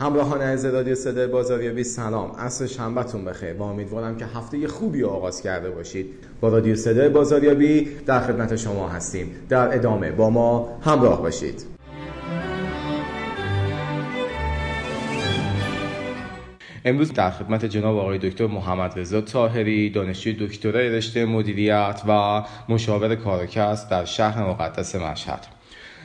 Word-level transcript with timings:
همراهان 0.00 0.40
از 0.40 0.64
رادیو 0.64 0.94
صدای 0.94 1.26
بازاریابی 1.26 1.84
سلام. 1.84 2.32
عصر 2.38 2.66
شنبهتون 2.66 3.24
بخیر. 3.24 3.52
و 3.52 3.62
امیدوارم 3.62 4.16
که 4.16 4.26
هفته 4.26 4.68
خوبی 4.68 5.04
آغاز 5.04 5.42
کرده 5.42 5.70
باشید. 5.70 6.06
با 6.40 6.48
رادیو 6.48 6.76
صدای 6.76 7.08
بازاریابی 7.08 7.88
در 8.06 8.20
خدمت 8.20 8.56
شما 8.56 8.88
هستیم. 8.88 9.30
در 9.48 9.74
ادامه 9.74 10.10
با 10.10 10.30
ما 10.30 10.78
همراه 10.82 11.22
باشید. 11.22 11.66
امروز 16.84 17.12
در 17.12 17.30
خدمت 17.30 17.64
جناب 17.64 17.96
آقای 17.96 18.18
دکتر 18.18 18.46
محمد 18.46 18.98
رضا 18.98 19.20
طاهری 19.20 19.90
دانشجوی 19.90 20.36
دکترای 20.46 20.88
رشته 20.88 21.24
مدیریت 21.24 22.02
و 22.08 22.42
مشاور 22.68 23.14
کارکس 23.14 23.88
در 23.88 24.04
شهر 24.04 24.48
مقدس 24.48 24.94
مشهد. 24.94 25.59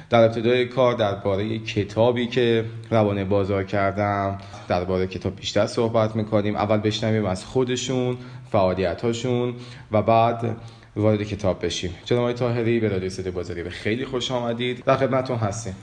در 0.10 0.24
ابتدای 0.24 0.66
کار 0.66 0.94
درباره 0.94 1.60
کتابی 1.60 2.28
که 2.28 2.66
روانه 2.92 3.26
بازار 3.26 3.64
کردم 3.64 4.38
درباره 4.68 5.08
کتاب 5.08 5.36
بیشتر 5.36 5.66
صحبت 5.68 6.16
می‌کنیم. 6.16 6.56
اول 6.56 6.78
بشنویم 6.78 7.26
از 7.26 7.46
خودشون 7.46 8.18
فعالیت 8.52 9.02
هاشون 9.02 9.54
و 9.92 10.02
بعد 10.02 10.56
وارد 10.96 11.24
کتاب 11.24 11.66
بشیم. 11.66 11.92
جناب 12.06 12.22
آقای 12.22 12.34
طاهری 12.34 12.80
به 12.80 12.90
رادیو 12.90 13.10
صدای 13.10 13.32
بازاری 13.32 13.64
به 13.64 13.70
خیلی 13.70 14.06
خوش 14.06 14.32
آمدید. 14.32 14.84
در 14.86 14.98
خدمتتون 14.98 15.38
هستیم. 15.38 15.76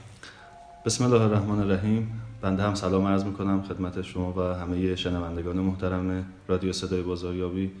بسم 0.85 1.03
الله 1.03 1.21
الرحمن 1.21 1.59
الرحیم. 1.59 2.21
بنده 2.41 2.63
هم 2.63 2.75
سلام 2.75 3.07
عرض 3.07 3.23
می‌کنم 3.25 3.63
خدمت 3.69 4.01
شما 4.01 4.33
و 4.33 4.55
همه 4.55 4.95
شنوندگان 4.95 5.55
محترم 5.55 6.25
رادیو 6.47 6.73
صدای 6.73 7.01
بازاریابی. 7.01 7.71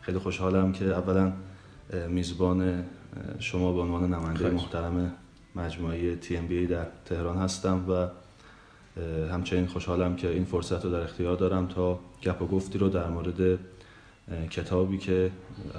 خیلی 0.00 0.18
خوشحالم 0.18 0.72
که 0.72 0.84
اولا 0.84 1.32
میزبان 2.08 2.84
شما 3.38 3.72
به 3.72 3.80
عنوان 3.80 4.14
نماینده 4.14 4.50
محترم 4.50 5.12
مجموعه 5.56 6.16
تی 6.16 6.36
ام 6.36 6.46
بی 6.46 6.66
در 6.66 6.86
تهران 7.04 7.36
هستم 7.36 7.90
و 7.90 8.08
همچنین 9.32 9.66
خوشحالم 9.66 10.16
که 10.16 10.28
این 10.28 10.44
فرصت 10.44 10.84
رو 10.84 10.90
در 10.90 11.00
اختیار 11.00 11.36
دارم 11.36 11.66
تا 11.66 12.00
گپ 12.22 12.42
و 12.42 12.46
گفتی 12.46 12.78
رو 12.78 12.88
در 12.88 13.08
مورد 13.08 13.58
کتابی 14.50 14.98
که 14.98 15.30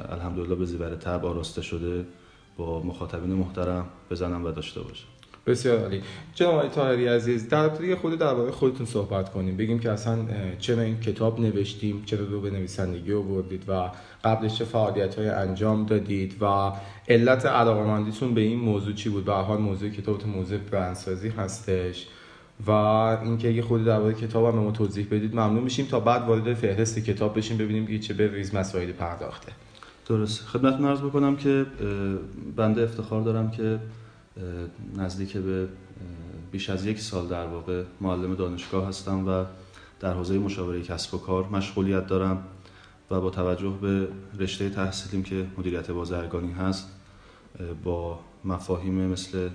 الحمدلله 0.10 0.56
به 0.56 0.66
زیور 0.66 0.96
تب 0.96 1.26
آراسته 1.26 1.62
شده 1.62 2.06
با 2.58 2.84
مخاطبین 2.84 3.34
محترم 3.34 3.86
بزنم 4.12 4.46
و 4.46 4.52
داشته 4.52 4.82
باشم. 4.82 5.13
بسیار 5.48 5.80
عالی. 5.80 6.02
جناب 6.36 6.68
طاهری 6.68 7.08
عزیز 7.08 7.50
در 7.50 7.66
ابتدای 7.66 7.96
خود 7.96 8.20
درباره 8.20 8.52
خودتون 8.52 8.86
صحبت 8.86 9.32
کنیم. 9.32 9.58
بگیم 9.58 9.80
که 9.80 9.92
اصلا 9.92 10.18
چرا 10.60 10.82
این 10.82 11.00
کتاب 11.00 11.40
نوشتیم؟ 11.40 12.04
چرا 12.06 12.26
رو 12.26 12.42
به 12.42 12.50
نویسندگی 12.50 13.14
آوردید 13.14 13.64
و 13.70 13.92
قبلش 14.24 14.58
چه 14.58 14.66
فعالیت 14.66 15.16
های 15.16 15.30
انجام 15.30 15.86
دادید 15.86 16.36
و 16.42 16.72
علت 17.10 17.46
علاقمندیتون 17.46 18.34
به 18.34 18.42
این 18.42 18.60
موضوع 18.60 18.94
چی 18.94 19.10
بود؟ 19.10 19.26
به 19.26 19.34
حال 19.34 19.58
موضوع 19.58 19.90
کتاب 19.90 20.28
موضوع 20.28 20.58
برندسازی 20.58 21.30
هستش 21.30 22.08
و 22.68 22.72
اینکه 22.72 23.50
اگه 23.50 23.62
خود 23.62 23.86
درباره 23.86 24.14
کتاب 24.14 24.46
هم 24.46 24.52
به 24.52 24.60
ما 24.60 24.72
توضیح 24.72 25.08
بدید 25.12 25.36
ممنون 25.36 25.64
میشیم. 25.64 25.86
تا 25.86 26.00
بعد 26.00 26.28
وارد 26.28 26.54
فهرست 26.54 27.00
کتاب 27.00 27.38
بشیم 27.38 27.58
ببینیم 27.58 27.88
که 27.88 28.00
چه 28.00 28.14
به 28.14 28.28
ریز 28.28 28.56
مسائل 28.56 28.92
پرداخته. 28.92 29.52
درست 30.08 30.42
خدمتتون 30.42 30.86
عرض 30.86 31.02
بکنم 31.02 31.36
که 31.36 31.66
بنده 32.56 32.84
افتخار 32.84 33.22
دارم 33.22 33.52
که 33.52 33.80
نزدیک 34.98 35.38
به 35.38 35.68
بیش 36.52 36.70
از 36.70 36.86
یک 36.86 37.00
سال 37.00 37.28
در 37.28 37.46
واقع 37.46 37.84
معلم 38.02 38.36
دانشگاه 38.36 38.88
هستم 38.88 39.28
و 39.28 39.46
در 40.00 40.14
حوزه 40.14 40.38
مشاوره 40.38 40.82
کسب 40.82 41.14
و 41.14 41.18
کار 41.18 41.48
مشغولیت 41.48 42.08
دارم 42.08 42.44
و 43.12 43.22
با 43.22 43.30
توجه 43.30 43.78
به 43.82 44.08
رشته 44.40 44.70
تحصیلیم 44.70 45.24
که 45.24 45.46
مدیریت 45.58 45.92
بازرگانی 45.92 46.52
هست 46.52 46.90
با 47.84 48.20
مفاهیم 48.46 48.94
مثل 48.94 49.50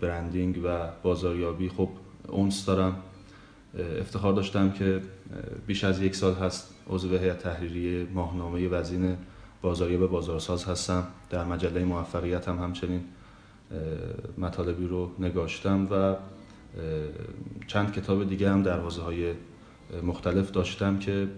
برندینگ 0.00 0.60
و 0.64 0.88
بازاریابی 1.02 1.68
خب 1.68 1.88
اونس 2.28 2.64
دارم. 2.64 2.96
افتخار 4.00 4.32
داشتم 4.32 4.70
که 4.70 5.00
بیش 5.66 5.84
از 5.84 6.02
یک 6.02 6.16
سال 6.16 6.34
هست 6.34 6.74
عضو 6.90 7.16
هیئت 7.16 7.38
تحریری 7.38 8.08
ماهنامه 8.14 8.68
وزین 8.68 9.16
بازاریاب 9.62 10.10
بازارساز 10.10 10.64
هستم. 10.64 11.06
در 11.30 11.44
مجله 11.44 11.84
موفقیت 11.84 12.48
هم 12.48 12.58
همچنین 12.58 13.04
مطالبی 14.38 14.86
رو 14.86 15.10
نگاشتم 15.18 15.88
و 15.90 16.16
چند 17.66 17.92
کتاب 17.92 18.28
دیگه 18.28 18.50
هم 18.50 18.62
در 18.62 18.80
حوزه 18.80 19.02
های 19.02 19.34
مختلف 20.02 20.50
داشتم 20.50 20.98
که 20.98 21.28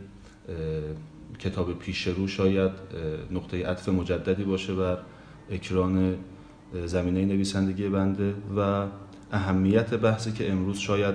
کتاب 1.39 1.79
پیش 1.79 2.07
رو 2.07 2.29
شاید 2.29 2.73
نقطه 3.31 3.67
عطف 3.67 3.89
مجددی 3.89 4.45
باشه 4.45 4.75
بر 4.75 4.99
اکران 5.51 6.17
زمینه 6.87 7.25
نویسندگی 7.25 7.89
بنده 7.89 8.35
و 8.57 8.87
اهمیت 9.33 9.95
بحثی 9.95 10.33
که 10.33 10.53
امروز 10.53 10.79
شاید 10.79 11.15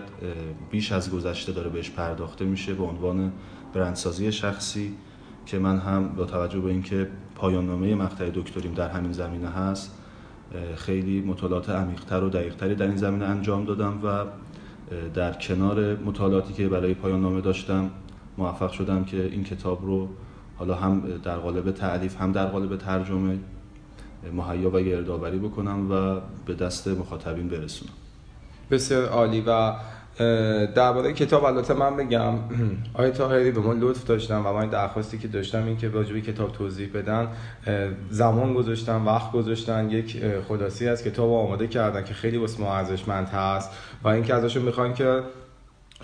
بیش 0.71 0.91
از 0.91 1.11
گذشته 1.11 1.51
داره 1.51 1.69
بهش 1.69 1.89
پرداخته 1.89 2.45
میشه 2.45 2.73
به 2.73 2.83
عنوان 2.83 3.31
برندسازی 3.73 4.31
شخصی 4.31 4.93
که 5.45 5.59
من 5.59 5.79
هم 5.79 6.07
با 6.07 6.25
توجه 6.25 6.59
به 6.59 6.69
اینکه 6.69 7.07
پایان 7.35 7.67
نامه 7.67 7.95
مقطع 7.95 8.29
دکتریم 8.29 8.73
در 8.73 8.89
همین 8.89 9.11
زمینه 9.11 9.49
هست 9.49 9.97
خیلی 10.75 11.21
مطالعات 11.21 11.69
عمیقتر 11.69 12.23
و 12.23 12.29
دقیقتری 12.29 12.75
در 12.75 12.87
این 12.87 12.97
زمینه 12.97 13.25
انجام 13.25 13.65
دادم 13.65 13.99
و 14.03 14.25
در 15.13 15.33
کنار 15.33 15.95
مطالعاتی 15.95 16.53
که 16.53 16.67
برای 16.67 16.93
پایان 16.93 17.21
نامه 17.21 17.41
داشتم 17.41 17.89
موفق 18.37 18.71
شدم 18.71 19.03
که 19.03 19.23
این 19.23 19.43
کتاب 19.43 19.85
رو 19.85 20.09
حالا 20.57 20.75
هم 20.75 21.01
در 21.23 21.37
قالب 21.37 21.71
تعلیف 21.71 22.21
هم 22.21 22.31
در 22.31 22.45
قالب 22.45 22.77
ترجمه 22.77 23.39
مهیا 24.33 24.69
و 24.69 24.79
گردآوری 24.79 25.37
بکنم 25.37 25.91
و 25.91 26.21
به 26.45 26.53
دست 26.53 26.87
مخاطبین 26.87 27.47
برسونم. 27.47 27.93
بسیار 28.71 29.05
عالی 29.05 29.43
و 29.47 29.73
درباره 30.75 31.13
کتاب 31.13 31.43
البته 31.43 31.73
من 31.73 31.95
بگم 31.95 32.33
آقای 32.93 33.11
طاهری 33.11 33.51
به 33.51 33.59
من 33.59 33.79
لطف 33.79 34.05
داشتم 34.05 34.45
و 34.45 34.53
من 34.53 34.69
درخواستی 34.69 35.17
که 35.17 35.27
داشتم 35.27 35.65
این 35.65 35.77
که 35.77 35.89
راجبه 35.89 36.21
کتاب 36.21 36.51
توضیح 36.51 36.89
بدن 36.93 37.27
زمان 38.09 38.53
گذاشتن 38.53 39.01
وقت 39.01 39.31
گذاشتن. 39.31 39.89
یک 39.89 40.21
خلاصی 40.47 40.87
از 40.87 41.03
کتاب 41.03 41.31
آماده 41.31 41.67
کردن 41.67 42.03
که 42.03 42.13
خیلی 42.13 42.37
واسه 42.37 42.61
ما 42.61 42.75
ارزشمند 42.75 43.27
هست 43.27 43.71
و 44.03 44.07
اینکه 44.07 44.33
ازشون 44.33 44.63
می‌خوان 44.63 44.93
که 44.93 45.21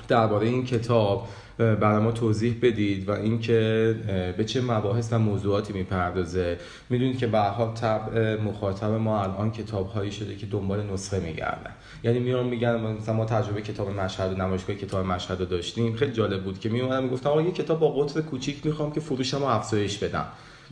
درباره 0.07 0.47
این 0.47 0.65
کتاب 0.65 1.27
برای 1.57 2.03
ما 2.03 2.11
توضیح 2.11 2.55
بدید 2.61 3.09
و 3.09 3.11
اینکه 3.11 3.95
به 4.37 4.45
چه 4.45 4.61
مباحث 4.61 5.13
و 5.13 5.19
موضوعاتی 5.19 5.73
می‌پردازه. 5.73 6.57
می‌دونید 6.89 7.17
که 7.17 7.27
به 7.27 7.39
حال 7.39 7.73
طبع 7.73 8.41
مخاطب 8.41 8.91
ما 8.91 9.23
الان 9.23 9.51
کتاب 9.51 9.89
هایی 9.89 10.11
شده 10.11 10.35
که 10.35 10.45
دنبال 10.45 10.83
نسخه 10.93 11.19
میگردن. 11.19 11.71
یعنی 12.03 12.19
میان 12.19 12.45
میگن 12.45 12.75
مثلا 12.75 13.15
ما 13.15 13.25
تجربه 13.25 13.61
کتاب 13.61 13.89
مشهد 13.89 14.41
نمایشگاه 14.41 14.75
کتاب 14.75 15.05
مشهد 15.05 15.39
رو 15.39 15.45
داشتیم. 15.45 15.95
خیلی 15.95 16.11
جالب 16.11 16.43
بود 16.43 16.59
که 16.59 16.69
میومدن 16.69 17.03
می‌گفتم 17.03 17.29
آقا 17.29 17.41
یه 17.41 17.51
کتاب 17.51 17.79
با 17.79 17.89
قطر 17.89 18.21
کوچیک 18.21 18.65
می‌خوام 18.65 18.91
که 18.91 18.99
فروشم 18.99 19.39
رو 19.39 19.45
افزایش 19.45 19.97
بدم. 19.97 20.25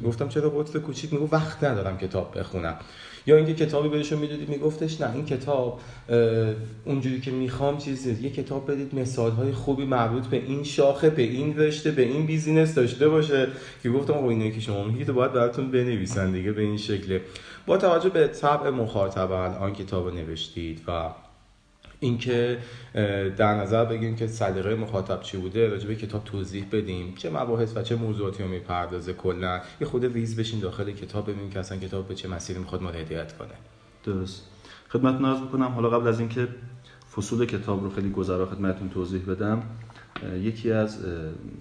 گفتم 0.05 0.27
چرا 0.27 0.49
قطر 0.49 0.79
کوچیک؟ 0.79 1.13
میگو 1.13 1.27
وقت 1.31 1.63
ندارم 1.63 1.97
کتاب 1.97 2.39
بخونم. 2.39 2.75
یا 3.27 3.37
اینکه 3.37 3.53
کتابی 3.53 3.89
بهشون 3.89 4.19
می‌دادید 4.19 4.49
میگفتش 4.49 5.01
نه 5.01 5.13
این 5.13 5.25
کتاب 5.25 5.79
اونجوری 6.85 7.21
که 7.21 7.31
می‌خوام 7.31 7.77
چیزی 7.77 8.23
یه 8.23 8.29
کتاب 8.29 8.71
بدید 8.71 8.95
مثال 8.95 9.31
های 9.31 9.51
خوبی 9.51 9.85
مربوط 9.85 10.27
به 10.27 10.37
این 10.37 10.63
شاخه 10.63 11.09
به 11.09 11.21
این 11.21 11.57
رشته 11.57 11.91
به 11.91 12.01
این 12.01 12.25
business 12.25 12.75
داشته 12.75 13.09
باشه. 13.09 13.47
که 13.83 13.89
گفتم 13.89 14.13
آقا 14.13 14.29
اینه 14.29 14.51
که 14.51 14.59
شما 14.59 14.83
میگید 14.83 15.11
باید 15.11 15.33
براتون 15.33 15.71
بنویسن 15.71 16.31
دیگه 16.31 16.51
به 16.51 16.61
این 16.61 16.77
شکله 16.77 17.21
با 17.65 17.77
توجه 17.77 18.09
به 18.09 18.27
طبع 18.27 18.69
مخاطب 18.69 19.31
الان 19.31 19.73
کتاب 19.73 20.13
نوشتید 20.13 20.81
و 20.87 21.09
اینکه 22.03 22.57
در 23.37 23.55
نظر 23.55 23.85
بگیریم 23.85 24.15
که 24.15 24.27
سلیقه 24.27 24.75
مخاطب 24.75 25.21
چی 25.21 25.37
بوده 25.37 25.67
راجع 25.67 25.87
به 25.87 25.95
کتاب 25.95 26.23
توضیح 26.23 26.65
بدیم. 26.71 27.13
چه 27.15 27.29
مباحث 27.29 27.77
و 27.77 27.81
چه 27.81 27.95
موضوعاتی 27.95 28.43
رو 28.43 28.49
می‌پردازه 28.49 29.13
کلا. 29.13 29.61
یه 29.81 29.87
خورده 29.87 30.05
ریز 30.05 30.35
بشین 30.35 30.59
داخل 30.59 30.91
کتاب 30.91 31.29
ببینیم 31.29 31.49
که 31.49 31.59
اصلا 31.59 31.77
کتاب 31.77 32.07
به 32.07 32.15
چه 32.15 32.27
مسیری 32.27 32.59
می‌خواد 32.59 32.81
ما 32.81 32.89
هدایت 32.89 33.37
کنه. 33.37 33.53
درست. 34.03 34.47
خدمتتون 34.89 35.25
عرض 35.25 35.39
بکنم 35.39 35.67
حالا 35.67 35.89
قبل 35.89 36.07
از 36.07 36.19
اینکه 36.19 36.47
فصول 37.15 37.45
کتاب 37.45 37.83
رو 37.83 37.89
خیلی 37.89 38.09
گذرا 38.09 38.45
خدمتتون 38.45 38.89
توضیح 38.89 39.21
بدم 39.25 39.63
یکی 40.41 40.71
از 40.71 40.97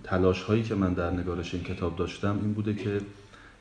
تلاش 0.05 0.43
هایی 0.43 0.63
که 0.63 0.75
من 0.75 0.95
در 0.95 1.11
نگارش 1.11 1.55
این 1.55 1.65
کتاب 1.65 1.97
داشتم 1.97 2.39
این 2.43 2.53
بوده 2.53 2.75
که 2.75 3.01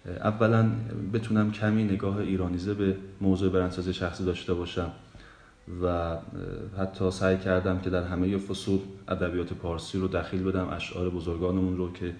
اولا 0.06 0.70
بتونم 1.14 1.52
کمی 1.52 1.84
نگاه 1.84 2.18
ایرانیزه 2.18 2.74
به 2.74 2.96
موضوع 3.22 3.52
برندسازی 3.52 3.94
شخصی 3.94 4.26
داشته 4.26 4.54
باشم. 4.54 4.92
و 5.84 6.18
حتی 6.78 7.12
سعی 7.12 7.38
کردم 7.38 7.80
که 7.80 7.90
در 7.90 8.04
همه 8.04 8.38
فصول 8.38 8.80
ادبیات 9.08 9.54
پارسی 9.54 10.00
رو 10.00 10.08
دخیل 10.08 10.44
بدم. 10.44 10.70
اشعار 10.70 11.10
بزرگانمون 11.10 11.78
رو 11.78 11.94
که 11.94 12.16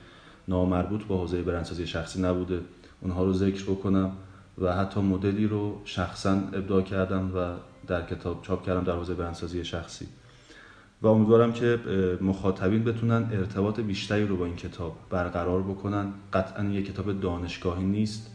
نامربوط 0.48 1.06
با 1.06 1.18
حوزه 1.18 1.42
برندسازی 1.42 1.88
شخصی 1.88 2.22
نبوده 2.22 2.62
اونها 3.02 3.24
رو 3.24 3.34
ذکر 3.34 3.64
بکنم 3.64 4.12
و 4.58 4.76
حتی 4.76 5.02
مدلی 5.02 5.48
رو 5.48 5.82
شخصا 5.86 6.32
ابداع 6.32 6.82
کردم 6.82 7.32
و 7.36 7.54
در 7.88 8.06
کتاب 8.06 8.42
چاپ 8.42 8.66
کردم 8.66 8.84
در 8.84 8.94
حوزه 8.94 9.14
برندسازی 9.14 9.66
شخصی. 9.66 10.08
و 11.02 11.08
امیدوارم 11.08 11.54
که 11.54 11.80
مخاطبین 12.22 12.84
بتونن 12.84 13.30
ارتباط 13.32 13.80
بیشتری 13.80 14.28
رو 14.28 14.38
با 14.38 14.46
این 14.46 14.56
کتاب 14.56 14.98
برقرار 15.10 15.62
بکنن. 15.62 16.14
قطعا 16.34 16.64
یک 16.64 16.88
کتاب 16.88 17.20
دانشگاهی 17.20 17.86
نیست. 17.86 18.32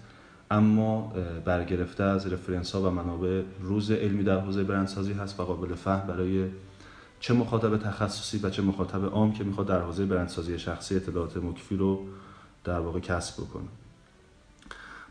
اما 0.54 1.12
برگرفته 1.44 2.04
از 2.04 2.26
رفرنس 2.26 2.72
ها 2.72 2.82
و 2.82 2.90
منابع 2.90 3.42
روز 3.60 3.90
علمی 3.90 4.22
در 4.22 4.40
حوزه 4.40 4.64
برندسازی 4.64 5.12
هست 5.12 5.40
و 5.40 5.44
قابل 5.44 5.74
فهم 5.74 6.06
برای 6.06 6.46
چه 7.20 7.34
مخاطب 7.34 7.76
تخصصی 7.76 8.38
و 8.38 8.50
چه 8.50 8.62
مخاطب 8.62 9.04
عام 9.04 9.32
که 9.32 9.44
می‌خواد 9.44 9.66
در 9.66 9.80
حوزه 9.80 10.06
برندسازی 10.06 10.58
شخصی 10.58 10.96
اطلاعات 10.96 11.36
مکفی 11.36 11.76
رو 11.76 12.06
در 12.64 12.78
واقع 12.78 13.00
کسب 13.00 13.42
بکنه. 13.42 13.68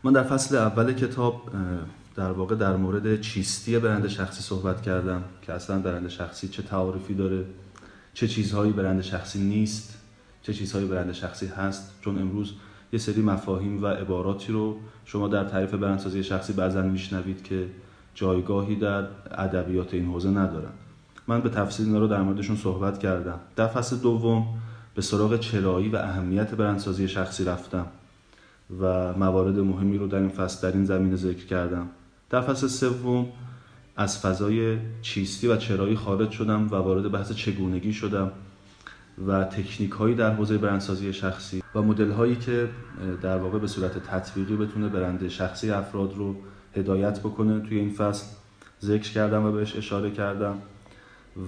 من 0.04 0.12
در 0.12 0.22
فصل 0.22 0.56
اول 0.56 0.92
کتاب 0.92 1.42
در 2.16 2.30
واقع 2.30 2.54
در 2.54 2.76
مورد 2.76 3.20
چیستی 3.20 3.78
برند 3.78 4.08
شخصی 4.08 4.42
صحبت 4.42 4.82
کردم 4.82 5.24
که 5.42 5.52
اصلا 5.52 5.78
برند 5.78 6.08
شخصی 6.08 6.48
چه 6.48 6.62
تعارفی 6.62 7.14
داره 7.14 7.44
چه 8.14 8.28
چیزهایی 8.28 8.72
برند 8.72 9.02
شخصی 9.02 9.38
نیست 9.38 9.98
چه 10.42 10.54
چیزهایی 10.54 10.86
برند 10.86 11.12
شخصی 11.12 11.46
هست. 11.46 11.92
چون 12.00 12.18
امروز 12.18 12.52
یه 12.92 12.98
سری 12.98 13.22
مفاهیم 13.22 13.82
و 13.82 13.86
عباراتی 13.86 14.52
رو 14.52 14.76
شما 15.04 15.28
در 15.28 15.44
تعریف 15.44 15.74
برندسازی 15.74 16.24
شخصی 16.24 16.52
بعضا 16.52 16.82
میشنوید 16.82 17.44
که 17.44 17.66
جایگاهی 18.14 18.76
در 18.76 19.06
ادبیات 19.30 19.94
این 19.94 20.06
حوزه 20.06 20.30
ندارن. 20.30 20.72
من 21.26 21.40
به 21.40 21.48
تفصیل 21.48 21.86
اینا 21.86 21.98
رو 21.98 22.08
در 22.08 22.22
موردشون 22.22 22.56
صحبت 22.56 22.98
کردم. 22.98 23.40
در 23.56 23.66
فصل 23.66 23.96
دوم 23.96 24.46
به 24.94 25.02
سراغ 25.02 25.40
چرایی 25.40 25.88
و 25.88 25.96
اهمیت 25.96 26.54
برندسازی 26.54 27.08
شخصی 27.08 27.44
رفتم 27.44 27.86
و 28.80 29.12
موارد 29.12 29.58
مهمی 29.58 29.98
رو 29.98 30.06
در 30.06 30.18
این 30.18 30.28
فصل 30.28 30.68
در 30.68 30.76
این 30.76 30.84
زمینه 30.84 31.16
ذکر 31.16 31.46
کردم. 31.46 31.86
در 32.30 32.40
فصل 32.40 32.66
سوم 32.66 33.26
از 33.96 34.18
فضای 34.18 34.78
چیستی 35.02 35.46
و 35.46 35.56
چرایی 35.56 35.96
خارج 35.96 36.30
شدم 36.30 36.66
و 36.66 36.74
وارد 36.74 37.12
بحث 37.12 37.32
چگونگی 37.32 37.92
شدم. 37.92 38.30
و 39.26 39.44
تکنیک 39.44 39.90
هایی 39.90 40.14
در 40.14 40.34
حوزه 40.34 40.58
برندسازی 40.58 41.12
شخصی 41.12 41.62
و 41.74 41.82
مدل 41.82 42.10
هایی 42.10 42.36
که 42.36 42.68
در 43.22 43.38
واقع 43.38 43.58
به 43.58 43.66
صورت 43.66 43.98
تطبیقی 43.98 44.56
بتونه 44.56 44.88
برند 44.88 45.28
شخصی 45.28 45.70
افراد 45.70 46.14
رو 46.16 46.36
هدایت 46.76 47.20
بکنه 47.20 47.60
توی 47.60 47.78
این 47.78 47.90
فصل 47.90 48.26
ذکر 48.82 49.12
کردم 49.12 49.44
و 49.44 49.52
بهش 49.52 49.76
اشاره 49.76 50.10
کردم 50.10 50.58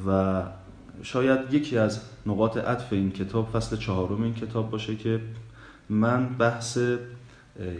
و 0.08 0.42
شاید 1.02 1.54
یکی 1.54 1.78
از 1.78 2.00
نقاط 2.26 2.56
عطف 2.56 2.92
این 2.92 3.10
کتاب 3.10 3.50
فصل 3.50 3.76
چهارم 3.76 4.22
این 4.22 4.34
کتاب 4.34 4.70
باشه 4.70 4.96
که 4.96 5.20
من 5.88 6.28
بحث 6.28 6.78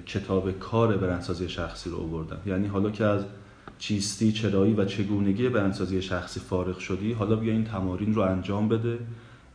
کتاب 0.07 0.59
کار 0.59 0.97
برندسازی 0.97 1.49
شخصی 1.49 1.91
رو 1.91 1.97
آوردم. 1.97 2.39
یعنی 2.47 2.67
حالا 2.67 2.91
که 2.91 3.05
از 3.05 3.25
چیستی 3.79 4.33
چرایی 4.33 4.75
و 4.75 4.85
چگونگی 4.85 5.49
برندسازی 5.49 6.03
شخصی 6.03 6.41
فارغ 6.41 6.79
شدی 6.79 7.13
حالا 7.13 7.37
بیا 7.37 7.53
این 7.53 7.65
تمارین 7.65 8.15
رو 8.15 8.23
انجام 8.23 8.69
بده 8.69 8.99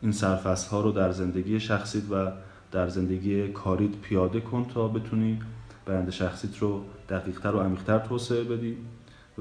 این 0.02 0.12
سرفصل 0.12 0.70
ها 0.70 0.80
رو 0.80 0.92
در 0.92 1.12
زندگی 1.12 1.60
شخصیت 1.60 2.02
و 2.10 2.32
در 2.72 2.88
زندگی 2.88 3.48
کاریت 3.48 3.96
پیاده 3.96 4.40
کن 4.40 4.64
تا 4.74 4.88
بتونی 4.88 5.40
برند 5.86 6.10
شخصیت 6.10 6.58
رو 6.58 6.84
دقیقتر 7.08 7.56
و 7.56 7.60
عمیقتر 7.60 7.98
توسعه 7.98 8.44
بدی 8.44 8.76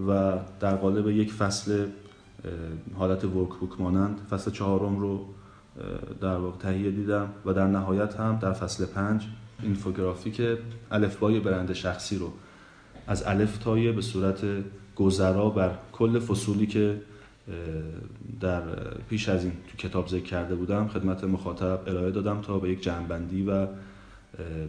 و 0.07 0.37
در 0.59 0.75
قالب 0.75 1.07
یک 1.07 1.33
فصل 1.33 1.85
حالت 2.95 3.23
ورک 3.25 3.49
بوک 3.59 3.81
مانند 3.81 4.19
فصل 4.29 4.51
چهارم 4.51 4.99
رو 4.99 5.25
در 6.21 6.35
واقع 6.35 6.57
تهیه 6.57 6.91
دیدم 6.91 7.29
و 7.45 7.53
در 7.53 7.67
نهایت 7.67 8.15
هم 8.15 8.39
در 8.41 8.53
فصل 8.53 8.85
پنج 8.85 9.27
اینفوگرافیک 9.61 10.41
الفبای 10.91 11.39
برند 11.39 11.73
شخصی 11.73 12.17
رو 12.17 12.31
از 13.07 13.23
الف 13.27 13.57
تایه 13.57 13.91
به 13.91 14.01
صورت 14.01 14.41
گذرا 14.95 15.49
بر 15.49 15.71
کل 15.91 16.19
فصولی 16.19 16.67
که 16.67 17.01
در 18.39 18.61
پیش 19.09 19.29
از 19.29 19.43
این 19.43 19.53
تو 19.67 19.87
کتاب 19.87 20.07
ذکر 20.07 20.23
کرده 20.23 20.55
بودم 20.55 20.87
خدمت 20.87 21.23
مخاطب 21.23 21.79
ارائه 21.87 22.11
دادم 22.11 22.41
تا 22.41 22.59
به 22.59 22.69
یک 22.69 22.83
جنبندی 22.83 23.43
و 23.43 23.67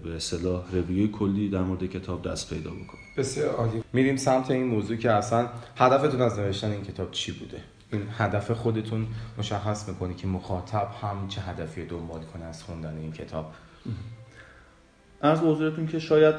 به 0.05 0.17
اصطلاح 0.17 0.65
رویوی 0.73 1.09
کلی 1.09 1.49
در 1.49 1.61
مورد 1.63 1.87
کتاب 1.87 2.29
دست 2.29 2.55
پیدا 2.55 2.71
بکنم. 2.71 3.01
بسیار 3.17 3.55
عالی. 3.55 3.83
میریم 3.93 4.17
سمت 4.17 4.51
این 4.51 4.67
موضوع 4.67 4.97
که 4.97 5.11
اصلا 5.11 5.49
هدفتون 5.77 6.23
از 6.23 6.39
نوشتن 6.39 6.71
این 6.71 6.83
کتاب 6.83 7.11
چی 7.11 7.33
بوده؟ 7.33 7.59
این 7.93 8.03
هدف 8.19 8.51
خودتون 8.51 9.07
مشخص 9.39 9.89
می‌کنی 9.89 10.15
که 10.15 10.27
مخاطب 10.27 10.89
هم 11.03 11.29
چه 11.29 11.41
هدفی 11.41 11.87
دنبال 11.87 12.21
کنه 12.21 12.45
از 12.45 12.63
خوندن 12.63 12.99
این 12.99 13.13
کتاب؟ 13.13 13.53
از 15.21 15.41
حضورتون 15.41 15.87
که 15.87 15.99
شاید 15.99 16.35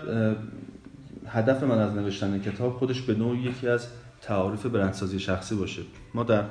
هدف 1.28 1.64
من 1.64 1.78
از 1.80 1.94
نوشتن 1.94 2.42
کتاب 2.42 2.74
خودش 2.74 3.02
به 3.02 3.16
نوعی 3.16 3.40
یکی 3.40 3.68
از 3.68 3.88
تعاریف 4.24 4.66
برندسازی 4.66 5.20
شخصی 5.20 5.56
باشه. 5.56 5.82
ما 6.14 6.24
در 6.24 6.44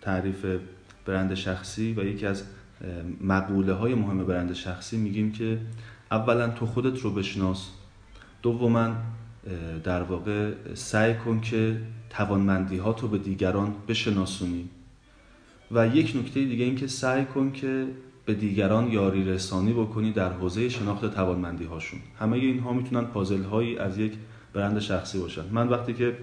تعریف 0.00 0.46
برند 1.06 1.34
شخصی 1.34 1.92
و 1.92 2.04
یکی 2.04 2.26
از 2.26 2.44
مقوله 3.20 3.72
های 3.72 3.94
مهم 3.94 4.26
برند 4.26 4.52
شخصی 4.52 4.96
میگیم 4.96 5.32
که 5.32 5.58
اولا 6.10 6.48
تو 6.48 6.66
خودت 6.66 7.00
رو 7.00 7.10
بشناس. 7.10 7.68
دوما 8.42 8.92
در 9.84 10.02
واقع 10.02 10.52
سعی 10.74 11.14
کن 11.14 11.40
که 11.40 11.76
توانمندی 12.10 12.76
ها 12.76 12.92
تو 12.92 13.08
به 13.08 13.18
دیگران 13.18 13.74
بشناسونی. 13.88 14.68
و 15.70 15.86
یک 15.86 16.16
نکته 16.16 16.44
دیگه 16.44 16.64
این 16.64 16.76
که 16.76 16.86
سعی 16.86 17.24
کن 17.24 17.52
که 17.52 17.86
به 18.26 18.34
دیگران 18.34 18.92
یاری 18.92 19.24
رسانی 19.24 19.72
بکنی 19.72 20.12
در 20.12 20.32
حوزه 20.32 20.68
شناخت 20.68 21.14
توانمندی 21.14 21.64
هاشون 21.64 22.00
همه 22.18 22.36
اینها 22.36 22.72
می‌تونن 22.72 23.04
پازل 23.04 23.42
هایی 23.42 23.78
از 23.78 23.98
یک 23.98 24.12
برند 24.52 24.78
شخصی 24.78 25.18
باشن. 25.18 25.44
من 25.50 25.68
وقتی 25.68 25.94
که 25.94 26.16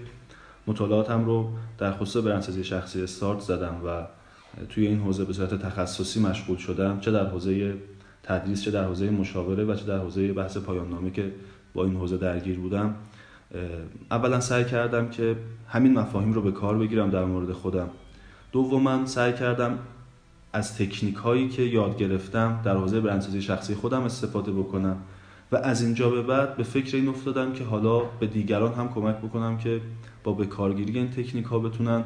مطالعاتم 0.66 1.24
رو 1.24 1.50
در 1.78 1.92
خصوص 1.92 2.24
برندسازی 2.24 2.64
شخصی 2.64 3.02
استارت 3.02 3.40
زدم 3.40 3.80
و 3.86 4.06
توی 4.68 4.86
این 4.86 5.00
حوزه 5.00 5.24
به 5.24 5.32
صورت 5.32 5.54
تخصصی 5.54 6.20
مشغول 6.20 6.56
شدم 6.56 7.00
چه 7.00 7.10
در 7.10 7.26
حوزه 7.26 7.74
تدریس 8.22 8.62
چه 8.62 8.70
در 8.70 8.84
حوزه 8.84 9.10
مشاوره 9.10 9.64
و 9.64 9.74
چه 9.74 9.84
در 9.84 9.98
حوزه 9.98 10.32
بحث 10.32 10.56
پایان 10.56 10.88
نامه 10.88 11.10
که 11.10 11.32
با 11.74 11.84
این 11.84 11.96
حوزه 11.96 12.16
درگیر 12.16 12.58
بودم 12.58 12.94
اولا 14.10 14.40
سعی 14.40 14.64
کردم 14.64 15.08
که 15.08 15.36
همین 15.68 15.98
مفاهیم 15.98 16.32
رو 16.32 16.42
به 16.42 16.52
کار 16.52 16.78
بگیرم 16.78 17.10
در 17.10 17.24
مورد 17.24 17.52
خودم. 17.52 17.88
دوما 18.52 19.06
سعی 19.06 19.32
کردم 19.32 19.78
از 20.52 20.78
تکنیک 20.78 21.16
هایی 21.16 21.48
که 21.48 21.62
یاد 21.62 21.98
گرفتم 21.98 22.60
در 22.64 22.76
حوزه 22.76 23.00
برندسازی 23.00 23.42
شخصی 23.42 23.74
خودم 23.74 24.02
استفاده 24.02 24.52
بکنم. 24.52 24.96
و 25.52 25.56
از 25.56 25.82
اینجا 25.82 26.10
به 26.10 26.22
بعد 26.22 26.56
به 26.56 26.62
فکر 26.62 26.96
این 26.96 27.08
افتادم 27.08 27.52
که 27.52 27.64
حالا 27.64 27.98
به 27.98 28.26
دیگران 28.26 28.74
هم 28.74 28.88
کمک 28.88 29.16
بکنم 29.16 29.58
که 29.58 29.80
با 30.24 30.32
به 30.32 30.46
کارگیری 30.46 30.98
این 30.98 31.10
تکنیک 31.10 31.44
ها 31.44 31.58
بتونن 31.58 32.04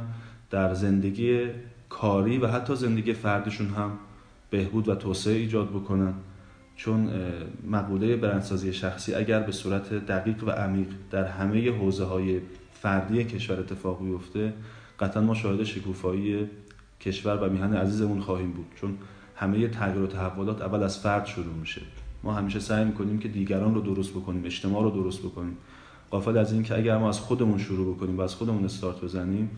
در 0.51 0.75
زندگی 0.75 1.47
کاری 1.89 2.39
و 2.39 2.47
حتی 2.47 2.77
زندگی 2.77 3.13
فردشون 3.13 3.67
هم 3.69 3.91
بهبود 4.51 4.89
و 4.89 4.95
توسعه 4.95 5.35
ایجاد 5.35 5.71
بکنن. 5.71 6.15
چون 6.77 7.11
مقوله 7.71 8.17
برندسازی 8.17 8.73
شخصی 8.73 9.15
اگر 9.15 9.41
به 9.41 9.53
صورت 9.53 9.95
دقیق 10.07 10.45
و 10.45 10.51
عمیق 10.51 10.89
در 11.11 11.25
همه 11.25 11.71
حوزه 11.71 12.05
های 12.05 12.41
فردی 12.73 13.25
کشور 13.25 13.61
اتفاق 13.61 14.05
بیفته 14.05 14.53
قطعا 15.01 15.23
ما 15.23 15.35
شاهد 15.35 15.65
شکوفایی 15.65 16.47
کشور 17.01 17.37
و 17.37 17.51
میهن 17.51 17.75
عزیزمون 17.75 18.21
خواهیم 18.21 18.51
بود. 18.53 18.67
چون 18.81 18.99
همه 19.37 19.69
تغییر 19.69 20.03
و 20.03 20.07
تحولات 20.07 20.63
اول 20.63 20.83
از 20.83 20.99
فرد 20.99 21.27
شروع 21.27 21.55
میشه. 21.55 21.81
ما 22.25 22.33
همیشه 22.33 22.61
سعی 22.61 22.85
می‌کنیم 22.85 23.19
که 23.19 23.29
دیگران 23.29 23.75
رو 23.75 23.81
درست 23.81 24.11
بکنیم 24.11 24.45
اجتماع 24.45 24.83
رو 24.83 24.91
درست 24.91 25.23
بکنیم. 25.23 25.57
قافل 26.11 26.37
از 26.37 26.53
این 26.53 26.63
که 26.63 26.79
اگر 26.79 26.99
ما 26.99 27.09
از 27.09 27.21
خودمون 27.21 27.59
شروع 27.59 27.97
بکنیم 27.97 28.19
و 28.19 28.21
از 28.21 28.35
خودمون 28.35 28.65
استارت 28.65 29.01
بزنیم 29.01 29.51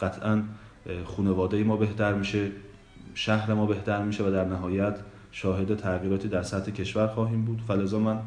قطعا 0.00 0.42
خانواده 1.04 1.64
ما 1.64 1.76
بهتر 1.76 2.14
میشه 2.14 2.50
شهر 3.14 3.54
ما 3.54 3.66
بهتر 3.66 4.02
میشه 4.02 4.24
و 4.24 4.30
در 4.30 4.44
نهایت 4.44 4.96
شاهد 5.30 5.76
تغییراتی 5.76 6.28
در 6.28 6.42
سطح 6.42 6.70
کشور 6.70 7.06
خواهیم 7.06 7.44
بود. 7.44 7.60
فلذا 7.68 7.98
من 7.98 8.18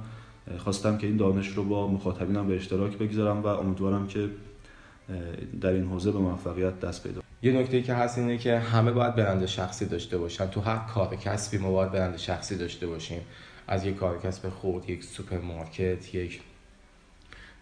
خواستم 0.58 0.98
که 0.98 1.08
این 1.08 1.18
دانش 1.18 1.48
رو 1.48 1.64
با 1.64 1.88
مخاطبینم 1.88 2.48
به 2.48 2.56
اشتراک 2.56 2.98
بگذارم 2.98 3.44
و 3.44 3.48
امیدوارم 3.48 4.08
که 4.08 4.30
در 5.62 5.70
این 5.70 5.84
حوزه 5.84 6.12
به 6.12 6.20
موفقیت 6.20 6.80
دست 6.80 7.04
پیدا 7.04 7.22
یه 7.42 7.60
نکته 7.60 7.82
که 7.82 7.94
هست 7.94 8.18
اینه 8.18 8.38
که 8.38 8.60
همه 8.60 8.92
باید 8.92 9.16
برند 9.16 9.46
شخصی 9.46 9.86
داشته 9.86 10.18
باشن. 10.18 10.48
تو 10.48 10.62
هر 10.62 10.78
کار 10.78 11.16
کسبی 11.16 11.58
ما 11.58 11.72
باید 11.72 11.92
برند 11.92 12.18
شخصی 12.18 12.58
داشته 12.58 12.88
باشیم. 12.88 13.22
از 13.68 13.86
یک 13.86 13.96
کار 13.96 14.22
کسب 14.22 14.50
خود 14.50 14.90
یک 14.90 15.04
سوپرمارکت 15.04 16.16
یک 16.16 16.42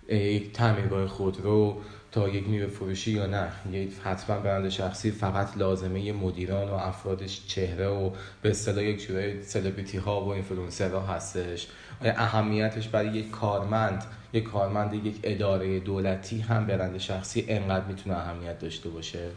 یک 0.10 0.52
تعمیرگاه 0.52 1.08
خودرو 1.08 1.82
تا 2.12 2.30
یک 2.30 2.48
میوه 2.48 2.68
فروشی 2.68 3.12
یا 3.12 3.26
نه. 3.26 3.52
یک 3.72 3.92
حتما 4.04 4.40
برند 4.40 4.70
شخصی 4.70 5.12
فقط 5.12 5.58
لازمه 5.58 6.12
مدیران 6.12 6.70
و 6.70 6.74
افرادش 6.74 7.48
چهره 7.48 7.88
و 7.88 8.12
به 8.42 8.50
اصطلاح 8.50 8.84
یک 8.84 9.08
جوره 9.08 9.42
سلبریتی 9.42 9.98
ها 9.98 10.26
و 10.26 10.34
ها 10.80 11.02
هستش. 11.02 11.68
آیا 12.02 12.14
اهمیتش 12.14 12.88
برای 12.88 13.18
یک 13.18 13.32
کارمند 13.32 14.04
یک 14.34 14.44
کارمند 14.44 15.06
یک 15.06 15.20
اداره 15.24 15.80
دولتی 15.80 16.40
هم 16.40 16.68
برند 16.68 16.98
شخصی 16.98 17.46
انقدر 17.48 17.86
می‌تونه 17.86 18.16
اهمیت 18.16 18.60
داشته 18.60 18.90
باشه؟ 18.90 19.30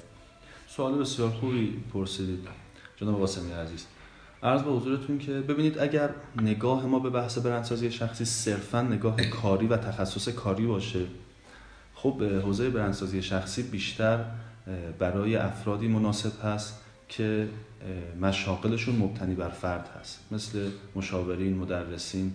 سوال 0.68 0.98
بسیار 0.98 1.30
خوبی 1.30 1.82
پرسیدید. 1.92 2.48
جناب 2.96 3.18
قاسمی 3.18 3.52
عزیز 3.52 3.86
عرض 4.42 4.62
به 4.62 4.70
حضورتون 4.70 5.18
که 5.18 5.32
ببینید 5.32 5.78
اگر 5.78 6.10
نگاه 6.42 6.86
ما 6.86 6.98
به 6.98 7.10
بحث 7.10 7.38
برندسازی 7.38 7.90
شخصی 7.90 8.24
صرفا 8.24 8.82
نگاه 8.82 9.16
کاری 9.24 9.66
و 9.66 9.76
تخصص 9.76 10.28
کاری 10.28 10.66
باشه 10.66 11.00
خب 11.94 12.22
حوزه 12.22 12.70
برندسازی 12.70 13.22
شخصی 13.22 13.62
بیشتر 13.62 14.24
برای 14.98 15.36
افرادی 15.36 15.88
مناسب 15.88 16.44
هست 16.44 16.80
که 17.08 17.48
مشاقلشون 18.20 18.96
مبتنی 18.96 19.34
بر 19.34 19.48
فرد 19.48 19.88
هست. 20.00 20.20
مثل 20.30 20.70
مشاورین، 20.96 21.56
مدرسین، 21.56 22.32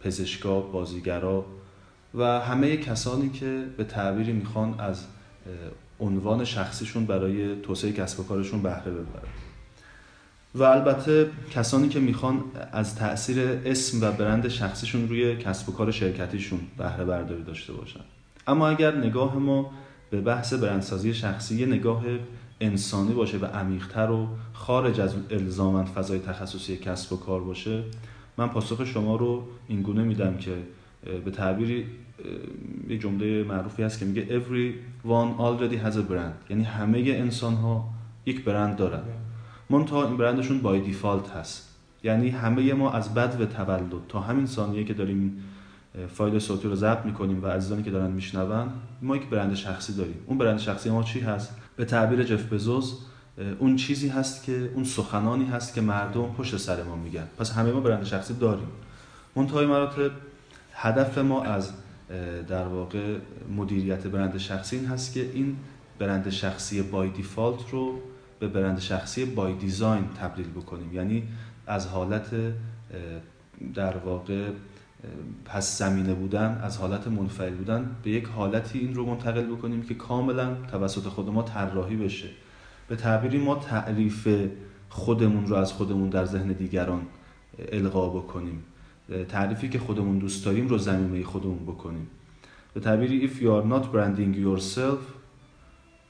پزشکا، 0.00 0.60
بازیگرا 0.60 1.44
و 2.14 2.40
همه 2.40 2.76
کسانی 2.76 3.30
که 3.30 3.64
به 3.76 3.84
تعبیری 3.84 4.32
می‌خوان 4.32 4.80
از 4.80 5.04
عنوان 6.00 6.44
شخصیشون 6.44 7.06
برای 7.06 7.60
توسعه 7.60 7.92
کسب 7.92 8.20
و 8.20 8.22
کارشون 8.22 8.62
بهره 8.62 8.90
ببرن. 8.90 9.28
و 10.54 10.62
البته 10.62 11.30
کسانی 11.50 11.88
که 11.88 12.00
می‌خوان 12.00 12.42
از 12.72 12.94
تاثیر 12.96 13.38
اسم 13.64 13.98
و 14.02 14.12
برند 14.12 14.48
شخصیشون 14.48 15.08
روی 15.08 15.36
کسب 15.36 15.68
و 15.68 15.72
کار 15.72 15.90
شرکتیشون 15.90 16.60
بهره 16.78 17.04
برداری 17.04 17.42
داشته 17.42 17.72
باشن. 17.72 18.00
اما 18.46 18.68
اگر 18.68 18.96
نگاه 18.96 19.38
ما 19.38 19.70
به 20.10 20.20
بحث 20.20 20.52
برندسازی 20.54 21.14
شخصی 21.14 21.56
یه 21.56 21.66
نگاه 21.66 22.04
انسانی 22.60 23.12
باشه 23.12 23.38
و 23.38 23.44
عمیقتر 23.44 24.10
و 24.10 24.28
خارج 24.52 25.00
از 25.00 25.14
الزامن 25.30 25.84
فضای 25.84 26.18
تخصصی 26.18 26.76
کسب 26.76 27.12
و 27.12 27.16
کار 27.16 27.40
باشه 27.40 27.82
من 28.38 28.48
پاسخ 28.48 28.84
شما 28.84 29.16
رو 29.16 29.42
این 29.68 29.82
گونه 29.82 30.02
میدم 30.02 30.36
که 30.36 30.56
به 31.24 31.30
تعبیری 31.30 31.86
یه 32.88 32.98
جمله 32.98 33.44
معروفی 33.44 33.82
هست 33.82 33.98
که 33.98 34.04
میگه 34.04 34.40
everyone 34.40 35.38
already 35.38 35.86
has 35.86 35.94
a 35.94 36.10
brand. 36.12 36.50
یعنی 36.50 36.62
همه 36.62 36.98
انسان 36.98 37.54
ها 37.54 37.84
یک 38.26 38.44
برند 38.44 38.76
دارن. 38.76 39.02
منتها 39.70 40.06
این 40.06 40.16
برندشون 40.16 40.62
بای 40.62 40.80
دیفالت 40.80 41.30
هست. 41.30 41.68
یعنی 42.02 42.28
همه 42.28 42.72
ما 42.72 42.92
از 42.92 43.14
بد 43.14 43.40
و 43.40 43.46
تولد 43.46 44.06
تا 44.08 44.20
همین 44.20 44.46
ثانیه 44.46 44.84
که 44.84 44.94
داریم 44.94 45.44
فایل 46.14 46.38
صوتی 46.38 46.68
رو 46.68 46.74
ضبط 46.74 47.04
می‌کنیم 47.06 47.44
و 47.44 47.46
عزیزانی 47.46 47.82
که 47.82 47.90
دارن 47.90 48.10
میشنون 48.10 48.68
ما 49.02 49.16
یک 49.16 49.26
برند 49.26 49.54
شخصی 49.54 49.94
داریم. 49.94 50.16
اون 50.26 50.38
برند 50.38 50.58
شخصی 50.58 50.90
ما 50.90 51.02
چی 51.02 51.20
هست؟ 51.20 51.56
به 51.76 51.84
تعبیر 51.84 52.22
جف 52.22 52.52
بزوز 52.52 52.98
اون 53.58 53.76
چیزی 53.76 54.08
هست 54.08 54.44
که 54.44 54.70
اون 54.74 54.84
سخنانی 54.84 55.44
هست 55.44 55.74
که 55.74 55.80
مردم 55.80 56.26
پشت 56.38 56.56
سر 56.56 56.82
ما 56.82 56.96
میگن. 56.96 57.26
پس 57.38 57.52
همه 57.52 57.72
ما 57.72 57.80
برند 57.80 58.04
شخصی 58.04 58.34
داریم. 58.34 58.68
منتهای 59.36 59.66
مراتب 59.66 60.10
هدف 60.72 61.18
ما 61.18 61.42
از 61.42 61.72
در 62.48 62.64
واقع 62.64 63.16
مدیریت 63.56 64.06
برند 64.06 64.38
شخصی 64.38 64.76
این 64.76 64.86
هست 64.86 65.14
که 65.14 65.30
این 65.34 65.56
برند 65.98 66.30
شخصی 66.30 66.82
بای 66.82 67.08
دیفالت 67.08 67.70
رو 67.70 67.98
به 68.46 68.60
برند 68.60 68.78
شخصی 68.78 69.24
بای 69.24 69.54
دیزاین 69.54 70.04
تبدیل 70.20 70.50
بکنیم. 70.50 70.94
یعنی 70.94 71.22
از 71.66 71.86
حالت 71.86 72.30
در 73.74 73.96
واقع 73.96 74.48
پس 75.44 75.78
زمینه 75.78 76.14
بودن 76.14 76.60
از 76.62 76.78
حالت 76.78 77.06
منفعل 77.06 77.54
بودن 77.54 77.90
به 78.02 78.10
یک 78.10 78.24
حالتی 78.24 78.78
این 78.78 78.94
رو 78.94 79.06
منتقل 79.06 79.42
بکنیم 79.42 79.82
که 79.82 79.94
کاملا 79.94 80.54
توسط 80.70 81.02
خود 81.02 81.28
ما 81.28 81.42
طراحی 81.42 81.96
بشه. 81.96 82.28
به 82.88 82.96
تعبیری 82.96 83.38
ما 83.38 83.54
تعریف 83.54 84.28
خودمون 84.88 85.46
رو 85.46 85.56
از 85.56 85.72
خودمون 85.72 86.08
در 86.08 86.24
ذهن 86.24 86.52
دیگران 86.52 87.02
القا 87.72 88.08
بکنیم. 88.08 88.64
تعریفی 89.28 89.68
که 89.68 89.78
خودمون 89.78 90.18
دوست 90.18 90.44
داریم 90.44 90.68
رو 90.68 90.78
زمینه 90.78 91.24
خودمون 91.24 91.58
بکنیم. 91.58 92.06
به 92.74 92.80
تعبیری 92.80 93.28
if 93.28 93.32
you 93.32 93.46
are 93.46 93.66
not 93.72 93.84
branding 93.94 94.34
yourself 94.44 95.23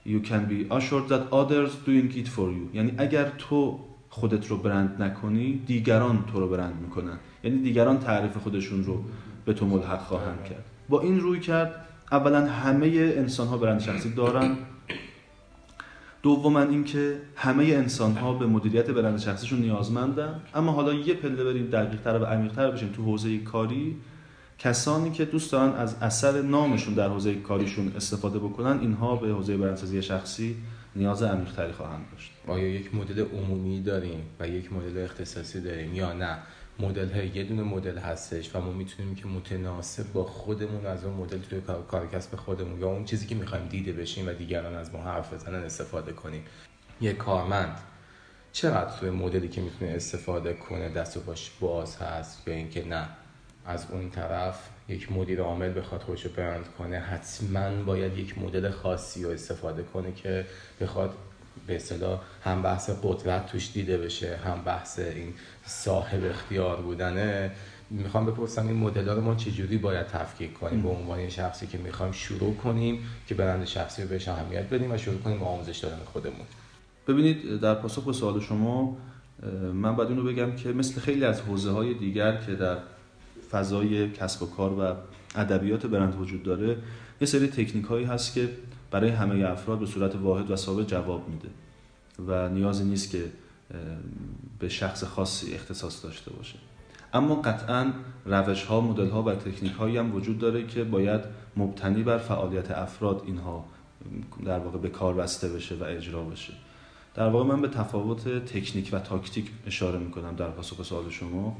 you 0.07 0.21
can 0.21 0.43
be 0.53 0.59
assured 0.77 1.09
that 1.09 1.23
others 1.33 1.71
doing 1.87 2.11
it 2.17 2.29
for 2.29 2.49
you. 2.51 2.75
یعنی 2.75 2.93
اگر 2.99 3.33
تو 3.39 3.81
خودت 4.09 4.47
رو 4.47 4.57
برند 4.57 5.03
نکنی 5.03 5.63
دیگران 5.67 6.25
تو 6.33 6.41
رو 6.41 6.49
برند 6.49 6.81
می‌کنن. 6.83 7.19
یعنی 7.45 7.59
دیگران 7.59 7.99
تعریف 7.99 8.37
خودشون 8.37 8.85
رو 8.85 9.05
به 9.45 9.53
تو 9.53 9.67
ملحق 9.67 10.01
خواهند 10.01 10.45
کرد. 10.45 10.65
با 10.89 11.01
این 11.01 11.21
روی 11.21 11.41
کرد 11.41 11.87
اولا 12.13 12.47
همه 12.47 12.87
انسان 13.17 13.47
ها 13.49 13.57
برند 13.57 13.81
شخصی 13.81 14.15
دارن. 14.15 14.57
دوما 16.23 16.61
اینکه 16.61 17.21
همه 17.37 17.65
انسان 17.65 18.17
ها 18.17 18.33
به 18.33 18.47
مدیریت 18.47 18.91
برند 18.91 19.19
شخصیشون 19.19 19.59
نیازمندن. 19.59 20.41
اما 20.55 20.73
حالا 20.73 20.95
یه 20.95 21.15
پله 21.15 21.45
بریم 21.45 21.67
دقیق 21.67 22.01
تر 22.01 22.19
و 22.19 22.25
عمیق 22.25 22.53
تر 22.53 22.71
بشیم 22.71 22.89
تو 22.89 23.03
حوزه 23.03 23.39
کاری. 23.39 23.97
کسانی 24.59 25.11
که 25.11 25.25
دوست 25.25 25.53
دارن 25.53 25.73
از 25.73 25.97
اثر 26.01 26.43
نامشون 26.43 26.95
در 26.95 27.09
حوزه 27.09 27.35
کاریشون 27.35 27.93
استفاده 27.97 28.39
بکنن 28.39 28.81
اینها 28.81 29.17
به 29.17 29.29
حوزه 29.29 29.57
برندسازی 29.57 30.03
شخصی 30.03 30.57
نیاز 30.97 31.23
عمیق‌تری 31.23 31.73
خواهند 31.73 32.07
داشت. 32.13 32.31
آیا 32.47 32.69
یک 32.69 32.95
مدل 32.95 33.25
عمومی 33.25 33.83
داریم 33.83 34.23
و 34.41 34.49
یک 34.49 34.73
مدل 34.73 35.05
اختصاصی 35.05 35.61
داریم 35.61 35.95
یا 35.95 36.13
نه؟ 36.13 36.39
مدل 36.79 37.13
های 37.13 37.29
یه 37.29 37.45
دونه 37.45 37.63
مدل 37.63 37.99
هستش 37.99 38.57
و 38.57 38.61
ما 38.61 38.73
می‌تونیم 38.73 39.15
که 39.15 39.27
متناسب 39.27 40.13
با 40.13 40.25
خودمون 40.25 40.87
از 40.87 41.05
اون 41.05 41.15
مدل 41.15 41.39
توی 41.39 41.61
کار 41.89 42.07
کسب 42.07 42.37
خودمون 42.37 42.81
یا 42.81 42.89
اون 42.89 43.05
چیزی 43.05 43.27
که 43.27 43.35
می‌خوایم 43.35 43.67
دیده 43.69 43.93
بشیم 43.93 44.29
و 44.29 44.33
دیگران 44.33 44.75
از 44.75 44.95
ما 44.95 45.03
حرف 45.03 45.33
بزنن 45.33 45.65
استفاده 45.65 46.13
کنیم. 46.13 46.43
یک 47.01 47.17
کارمند 47.17 47.79
چقدر 48.53 48.99
توی 48.99 49.11
مدلی 49.11 49.49
که 49.49 49.61
می‌تونه 49.61 49.91
استفاده 49.91 50.55
کنه؟ 50.55 50.89
دست 50.89 51.17
و 51.17 51.21
پاش 51.21 51.51
باز 51.61 51.97
هست 51.97 52.49
یا 52.49 52.55
اینکه 52.55 52.89
نه؟ 52.89 53.09
از 53.67 53.87
اون 53.91 54.11
طرف 54.11 54.69
یک 54.89 55.13
مدیر 55.13 55.41
عامل 55.41 55.79
بخواد 55.79 56.01
خودش 56.01 56.27
برند 56.27 56.65
کنه 56.79 56.99
حتما 56.99 57.83
باید 57.83 58.19
یک 58.19 58.39
مدل 58.39 58.71
خاصی 58.71 59.25
رو 59.25 59.31
استفاده 59.31 59.83
کنه 59.83 60.13
که 60.13 60.47
بخواد 60.81 61.15
به 61.67 61.77
اصطلاح 61.77 62.21
هم 62.45 62.63
بحث 62.63 62.91
قدرت 63.03 63.47
توش 63.47 63.73
دیده 63.73 63.99
بشه 63.99 64.37
هم 64.37 64.63
بحث 64.65 64.99
این 64.99 65.35
صاحب 65.67 66.25
اختیار 66.25 66.77
بودنه. 66.81 67.51
می‌خوام 67.91 68.27
بپرسم 68.27 68.67
این 68.67 68.77
مدل 68.77 69.09
رو 69.09 69.21
ما 69.21 69.35
چجوری 69.35 69.79
باید 69.79 70.07
تفکیک 70.07 70.55
کنیم؟ 70.55 70.83
به 70.83 70.89
عنوان 70.89 71.29
شخصی 71.29 71.67
که 71.67 71.79
می‌خوایم 71.79 72.13
شروع 72.13 72.57
کنیم 72.57 72.99
که 73.27 73.35
برند 73.35 73.65
شخصی 73.65 74.03
رو 74.03 74.09
بهش 74.09 74.29
اهمیت 74.29 74.71
بدیم 74.71 74.93
و 74.93 74.97
شروع 74.97 75.19
کنیم 75.19 75.39
با 75.39 75.47
آموزش 75.47 75.79
دادن 75.79 75.99
خودمون. 76.05 76.47
ببینید 77.09 77.61
در 77.61 77.75
پاسخ 77.75 78.05
به 78.05 78.13
سوال 78.13 78.41
شما 78.41 78.97
من 79.73 79.97
باید 79.97 80.11
اینو 80.11 80.23
بگم 80.23 80.57
که 80.57 80.73
مثل 80.73 81.01
خیلی 81.01 81.25
از 81.25 81.41
حوزه 81.41 81.71
های 81.71 81.95
دیگر 81.95 82.37
که 82.37 82.55
در 82.55 82.77
فضای 83.51 84.11
کسب 84.11 84.43
و 84.43 84.47
کار 84.47 84.73
و 84.73 84.95
ادبیات 85.35 85.87
برند 85.87 86.21
وجود 86.21 86.43
داره 86.43 86.77
یه 87.21 87.27
سری 87.27 87.47
تکنیک 87.47 87.85
هایی 87.85 88.05
هست 88.05 88.35
که 88.35 88.49
برای 88.91 89.11
همه 89.11 89.45
افراد 89.45 89.79
به 89.79 89.87
صورت 89.87 90.17
واحد 90.17 90.51
و 90.51 90.57
ثابت 90.57 90.89
جواب 90.89 91.29
میده 91.29 91.49
و 92.27 92.49
نیازی 92.49 92.85
نیست 92.85 93.11
که 93.11 93.25
به 94.59 94.69
شخص 94.69 95.05
خاصی 95.05 95.55
اختصاص 95.55 96.05
داشته 96.05 96.31
باشه. 96.31 96.59
اما 97.13 97.35
قطعا 97.35 97.93
روش 98.27 98.65
ها 98.65 98.81
مدل 98.81 99.11
ها 99.11 99.23
و 99.23 99.33
تکنیک 99.33 99.73
هایی 99.73 99.97
هم 99.97 100.15
وجود 100.15 100.39
داره 100.39 100.67
که 100.67 100.85
باید 100.85 101.21
مبتنی 101.57 102.03
بر 102.03 102.19
فعالیت 102.19 102.71
افراد 102.71 103.23
اینها 103.27 103.65
در 104.45 104.59
واقع 104.59 104.79
به 104.79 104.89
کار 104.89 105.15
بسته 105.15 105.49
بشه 105.49 105.75
و 105.75 105.85
اجرا 105.85 106.23
بشه. 106.23 106.53
در 107.15 107.29
واقع 107.29 107.45
من 107.45 107.61
به 107.61 107.69
تفاوت 107.69 108.29
تکنیک 108.29 108.91
و 108.93 108.99
تاکتیک 108.99 109.51
اشاره 109.67 109.99
می‌کنم 109.99 110.37
در 110.37 110.51
پاسخ 110.51 110.83
سوال 110.83 111.11
شما. 111.11 111.57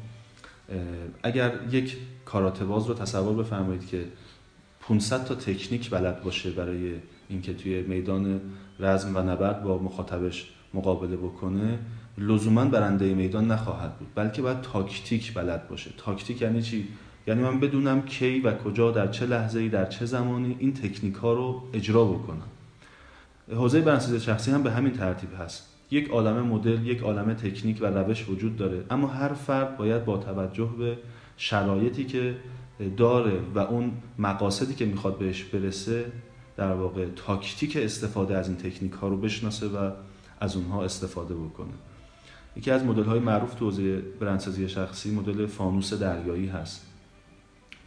اگر 1.23 1.53
یک 1.71 1.97
کاراته‌باز 2.25 2.87
رو 2.87 2.95
تصور 2.95 3.35
بفرمایید 3.35 3.87
که 3.87 4.05
500 4.81 5.25
تا 5.25 5.35
تکنیک 5.35 5.91
بلد 5.91 6.23
باشه 6.23 6.51
برای 6.51 6.95
اینکه 7.29 7.55
توی 7.55 7.83
میدان 7.83 8.41
رزم 8.81 9.17
و 9.17 9.19
نبرد 9.19 9.63
با 9.63 9.79
مخاطبش 9.79 10.51
مقابله 10.75 11.17
بکنه 11.17 11.79
لزوما 12.19 12.65
برنده 12.65 13.15
میدان 13.15 13.51
نخواهد 13.51 13.99
بود 13.99 14.09
بلکه 14.15 14.43
باید 14.43 14.61
تاکتیک 14.61 15.35
بلد 15.35 15.69
باشه. 15.69 15.91
تاکتیک 15.97 16.43
یعنی 16.43 16.63
چی؟ 16.63 16.89
یعنی 17.27 17.43
من 17.43 17.61
بدونم 17.61 18.03
کی 18.03 18.41
و 18.41 18.55
کجا 18.55 18.91
در 18.91 19.09
چه 19.09 19.27
لحظه 19.27 19.59
ای 19.59 19.69
در 19.69 19.87
چه 19.87 20.07
زمانی 20.07 20.57
این 20.59 20.75
تکنیک 20.75 21.15
ها 21.15 21.33
رو 21.33 21.63
اجرا 21.73 22.05
بکنم. 22.05 22.49
حوزه 23.53 23.81
برنامه‌ریزی 23.81 24.21
شخصی 24.21 24.51
هم 24.51 24.63
به 24.63 24.71
همین 24.71 24.93
ترتیب 24.93 25.29
هست. 25.41 25.74
یک 25.95 26.09
عالم 26.09 26.47
مدل 26.47 26.87
یک 26.87 27.01
عالم 27.01 27.35
تکنیک 27.35 27.79
و 27.81 27.87
روش 27.87 28.29
وجود 28.29 28.57
داره. 28.57 28.85
اما 28.91 29.07
هر 29.07 29.33
فرد 29.33 29.77
باید 29.77 30.05
با 30.05 30.19
توجه 30.19 30.71
به 30.79 30.99
شرایطی 31.37 32.05
که 32.05 32.37
داره 32.97 33.41
و 33.55 33.59
اون 33.59 33.93
مقاصدی 34.19 34.75
که 34.75 34.87
می‌خواد 34.87 35.19
بهش 35.19 35.45
برسه 35.45 36.05
در 36.57 36.73
واقع 36.73 37.07
تاکتیک 37.17 37.77
استفاده 37.77 38.37
از 38.37 38.49
این 38.49 38.57
تکنیک 38.57 38.93
ها 38.93 39.09
رو 39.09 39.17
بشناسه 39.17 39.67
و 39.69 39.91
از 40.41 40.57
اونها 40.57 40.85
استفاده 40.85 41.35
بکنه. 41.35 41.73
یکی 42.57 42.71
از 42.71 42.85
مدل 42.85 43.03
های 43.03 43.19
معروف 43.19 43.55
تو 43.55 43.65
حوزه 43.65 43.99
برندسازی 44.21 44.69
شخصی 44.69 45.15
مدل 45.15 45.47
فانوس 45.47 45.95
دریایی 45.95 46.47
هست 46.47 46.87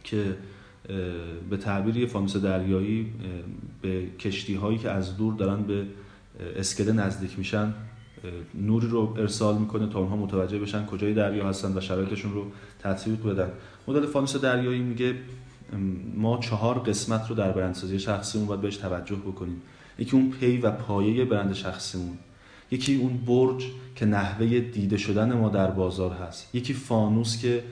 که 0.04 0.36
به 1.50 1.56
تعبیر 1.56 2.06
فانوس 2.06 2.36
دریایی 2.36 3.12
به 3.82 4.06
کشتی 4.18 4.54
هایی 4.54 4.78
که 4.78 4.90
از 4.90 5.16
دور 5.16 5.34
دارن 5.34 5.62
به 5.62 5.86
اسکله 6.56 6.92
نزدیک 6.92 7.38
میشن 7.38 7.74
نوری 8.54 8.86
رو 8.86 9.14
ارسال 9.18 9.58
می‌کنه 9.58 9.86
تا 9.86 9.98
اونها 9.98 10.16
متوجه 10.16 10.58
بشن 10.58 10.86
کجای 10.86 11.14
دریا 11.14 11.48
هستن 11.48 11.78
و 11.78 11.80
شرایطشون 11.80 12.32
رو 12.32 12.44
تطبیق 12.78 13.22
بدن. 13.22 13.50
مدل 13.88 14.06
فانوس 14.06 14.36
دریایی 14.36 14.80
میگه 14.80 15.14
ما 16.14 16.38
چهار 16.38 16.78
قسمت 16.78 17.28
رو 17.28 17.34
در 17.34 17.52
برندسازی 17.52 17.98
شخصیمون 17.98 18.46
باید 18.46 18.60
بهش 18.60 18.76
توجه 18.76 19.16
بکنیم. 19.16 19.62
یکی 19.98 20.16
اون 20.16 20.30
پی 20.30 20.56
و 20.56 20.70
پایه 20.70 21.24
برند 21.24 21.52
شخصیمون. 21.52 22.18
یکی 22.70 22.96
اون 22.96 23.18
برج 23.26 23.66
که 23.96 24.06
نحوه 24.06 24.60
دیده 24.60 24.96
شدن 24.96 25.32
ما 25.32 25.48
در 25.48 25.70
بازار 25.70 26.12
هست. 26.12 26.54
یکی 26.54 26.74
فانوس 26.74 27.42
که 27.42 27.64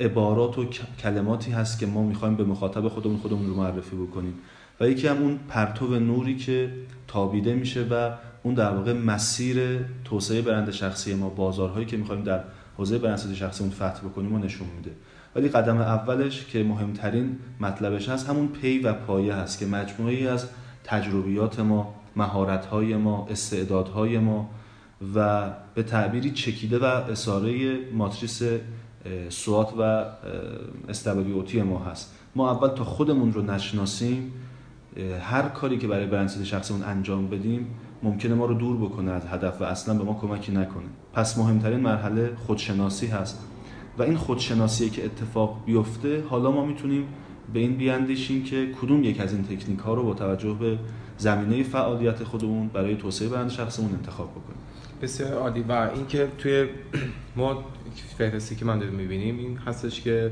عبارات 0.00 0.58
و 0.58 0.64
کلماتی 1.02 1.50
هست 1.50 1.78
که 1.78 1.86
ما 1.86 2.02
می‌خوایم 2.02 2.36
به 2.36 2.44
مخاطب 2.44 2.88
خودمون 2.88 3.16
خودمون 3.16 3.46
رو 3.46 3.54
معرفی 3.54 3.96
بکنیم. 3.96 4.34
و 4.80 4.88
یکی 4.88 5.08
هم 5.08 5.16
اون 5.16 5.38
پرتو 5.48 6.00
نوری 6.00 6.36
که 6.36 6.72
تابیده 7.06 7.54
میشه 7.54 7.86
و 7.90 8.10
اون 8.42 8.54
در 8.54 8.70
واقع 8.70 8.92
مسیر 8.92 9.78
توسعه 10.04 10.42
برند 10.42 10.70
شخصی 10.70 11.14
ما 11.14 11.28
بازارهایی 11.28 11.86
که 11.86 11.96
می‌خوایم 11.96 12.22
در 12.22 12.40
حوزه 12.76 12.98
برندسازی 12.98 13.36
شخصی 13.36 13.62
اون 13.62 13.72
فتح 13.72 14.00
بکنیم 14.00 14.34
و 14.34 14.38
نشون 14.38 14.68
میده. 14.76 14.90
ولی 15.36 15.48
قدم 15.48 15.76
اولش 15.76 16.46
که 16.46 16.64
مهمترین 16.64 17.38
مطلبش 17.60 18.08
هست 18.08 18.28
همون 18.28 18.48
پی 18.48 18.78
و 18.78 18.92
پایه 18.92 19.34
هست 19.34 19.58
که 19.58 19.66
مجموعه 19.66 20.14
ای 20.14 20.26
از 20.26 20.46
تجربیات 20.84 21.60
ما 21.60 21.94
مهارت‌های 22.16 22.96
ما 22.96 23.26
استعدادهای 23.30 24.18
ما 24.18 24.50
و 25.14 25.50
به 25.74 25.82
تعبیری 25.82 26.30
چکیده 26.30 26.78
و 26.78 26.84
اساره 26.84 27.78
ماتریس 27.92 28.42
سوات 29.28 29.72
و 29.78 30.04
استبلیوتی 30.88 31.62
ما 31.62 31.78
هست. 31.78 32.14
ما 32.34 32.50
اول 32.50 32.68
تا 32.68 32.84
خودمون 32.84 33.32
رو 33.32 33.42
نشناسیم 33.42 34.32
هر 35.22 35.42
کاری 35.42 35.78
که 35.78 35.86
برای 35.86 36.06
برندسازی 36.06 36.46
شخصمون 36.46 36.82
انجام 36.82 37.28
بدیم 37.28 37.66
ممکنه 38.02 38.34
ما 38.34 38.46
رو 38.46 38.54
دور 38.54 38.76
بکنه 38.76 39.10
از 39.10 39.26
هدف 39.26 39.60
و 39.60 39.64
اصلا 39.64 39.98
به 39.98 40.04
ما 40.04 40.14
کمکی 40.14 40.52
نکنه. 40.52 40.84
پس 41.12 41.38
مهمترین 41.38 41.80
مرحله 41.80 42.32
خودشناسی 42.36 43.06
هست. 43.06 43.44
و 43.98 44.02
این 44.02 44.16
خودشناسی 44.16 44.90
که 44.90 45.04
اتفاق 45.04 45.62
بیفته 45.66 46.24
حالا 46.28 46.50
ما 46.50 46.64
می‌تونیم 46.66 47.04
به 47.52 47.60
این 47.60 47.76
بیاندیشیم 47.76 48.44
که 48.44 48.72
کدوم 48.82 49.04
یک 49.04 49.20
از 49.20 49.32
این 49.32 49.44
تکنیک 49.44 49.78
ها 49.78 49.94
رو 49.94 50.04
با 50.04 50.14
توجه 50.14 50.54
به 50.60 50.78
زمینه 51.18 51.62
فعالیت 51.62 52.24
خودمون 52.24 52.68
برای 52.68 52.96
توسعه 52.96 53.28
برند 53.28 53.50
شخصمون 53.50 53.92
انتخاب 53.92 54.30
بکنیم. 54.30 54.58
بسیار 55.02 55.32
عالی. 55.32 55.64
و 55.68 55.90
اینکه 55.94 56.28
توی 56.38 56.66
ما 57.36 57.64
فهرستی 58.18 58.56
که 58.56 58.64
من 58.64 58.78
داریم 58.78 58.94
می‌بینیم 58.94 59.38
این 59.38 59.56
هستش 59.56 60.00
که 60.00 60.30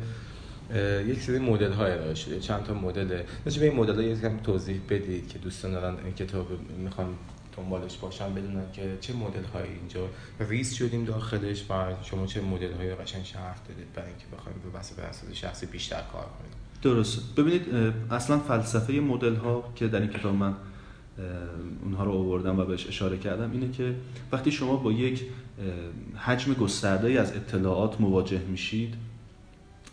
یک 1.07 1.21
سری 1.21 1.39
مدل 1.39 1.73
های 1.73 1.93
ارائه 1.93 2.15
شده 2.15 2.41
چند 2.41 2.65
تا 2.65 2.75
مدل. 2.75 3.23
به 3.45 3.53
این 3.61 3.75
مدل 3.75 3.95
های 3.95 4.21
کم 4.21 4.37
توضیح 4.37 4.81
بدید 4.91 5.29
که 5.29 5.39
دوستان 5.39 5.73
دارن 5.73 5.97
این 6.05 6.15
کتاب 6.15 6.47
می‌خوان 6.79 7.07
دنبالش 7.57 7.97
باشن 7.97 8.35
بدونن 8.35 8.73
که 8.73 8.99
چه 9.01 9.13
مدل 9.13 9.45
های 9.45 9.69
اینجا 9.81 10.09
ریس 10.41 10.75
شدیم 10.75 11.05
داخلش 11.05 11.65
و 11.71 11.95
شما 12.03 12.27
چه 12.27 12.41
مدل 12.41 12.73
های 12.73 12.95
قشنگ 12.95 13.25
شرح 13.25 13.57
دادید 13.69 13.93
برای 13.95 14.09
اینکه 14.09 14.25
بخوایم 14.37 14.59
به 14.65 14.71
بحث 14.71 14.93
اساس 14.99 15.33
شخصی 15.33 15.67
بیشتر 15.67 16.03
کار 16.13 16.23
کنیم. 16.23 16.51
درست 16.83 17.35
ببینید 17.37 17.63
اصلا 18.11 18.39
فلسفه 18.39 18.93
مدل 18.93 19.35
ها 19.35 19.73
که 19.77 19.89
در 19.89 20.01
این 20.01 20.11
کتاب 20.11 20.35
من 20.35 20.55
اونها 21.85 22.05
رو 22.05 22.13
آوردم 22.13 22.59
و 22.59 22.65
بهش 22.65 22.87
اشاره 22.87 23.19
کردم 23.19 23.51
اینه 23.53 23.71
که 23.73 23.95
وقتی 24.33 24.53
شما 24.53 24.77
با 24.77 24.93
یک 24.93 25.25
حجم 26.17 26.55
گسترده 26.55 27.21
از 27.21 27.33
اطلاعات 27.33 28.01
مواجه 28.01 28.39
میشید 28.39 28.95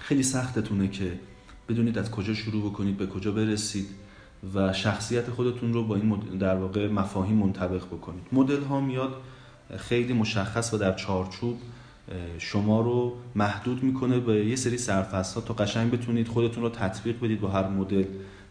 خیلی 0.05 0.23
سختتونه 0.23 0.87
که 0.87 1.19
بدونید 1.69 1.97
از 1.97 2.11
کجا 2.11 2.33
شروع 2.33 2.71
بکنید 2.71 2.97
به 2.97 3.07
کجا 3.07 3.31
برسید 3.31 3.87
و 4.55 4.73
شخصیت 4.73 5.29
خودتون 5.29 5.73
رو 5.73 5.83
با 5.83 5.95
این 5.95 6.19
در 6.39 6.55
واقع 6.55 6.87
مفاهیم 6.87 7.35
منطبق 7.35 7.85
بکنید. 7.85 8.23
مدل 8.31 8.63
ها 8.63 8.81
میاد 8.81 9.13
خیلی 9.77 10.13
مشخص 10.13 10.73
و 10.73 10.77
در 10.77 10.93
چارچوب 10.93 11.57
شما 12.37 12.81
رو 12.81 13.13
محدود 13.35 13.83
می‌کنه 13.83 14.19
به 14.19 14.45
یه 14.45 14.55
سری 14.55 14.77
سرفصل 14.77 15.35
ها 15.35 15.41
تا 15.41 15.53
قشنگ 15.53 15.91
بتونید 15.91 16.27
خودتون 16.27 16.63
رو 16.63 16.69
تطبیق 16.69 17.19
بدید 17.19 17.41
با 17.41 17.49
هر 17.49 17.67
مدل 17.67 18.05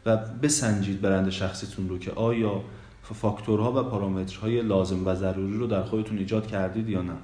و 0.06 0.16
بسنجید 0.16 1.00
برند 1.00 1.30
شخصیتون 1.30 1.88
رو 1.88 1.98
که 1.98 2.10
آیا 2.10 2.64
فاکتورها 3.02 3.72
و 3.72 3.82
پارامترهای 3.82 4.62
لازم 4.62 5.06
و 5.06 5.14
ضروری 5.14 5.58
رو 5.58 5.66
در 5.66 5.82
خودتون 5.82 6.18
ایجاد 6.18 6.46
کردید 6.46 6.88
یا 6.88 7.02
نه. 7.02 7.16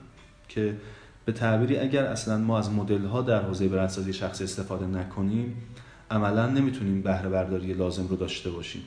که 0.48 0.76
به 1.24 1.32
تعبیری 1.32 1.76
اگر 1.76 2.04
اصلا 2.04 2.38
ما 2.38 2.58
از 2.58 2.72
مدل 2.72 3.04
ها 3.04 3.22
در 3.22 3.42
حوزه 3.42 3.68
برندسازی 3.68 4.12
شخصی 4.12 4.44
استفاده 4.44 4.86
نکنیم 4.86 5.54
عملا 6.10 6.46
نمی‌تونیم 6.46 7.02
بهره 7.02 7.28
برداری 7.28 7.72
لازم 7.72 8.06
رو 8.06 8.16
داشته 8.16 8.50
باشیم. 8.50 8.82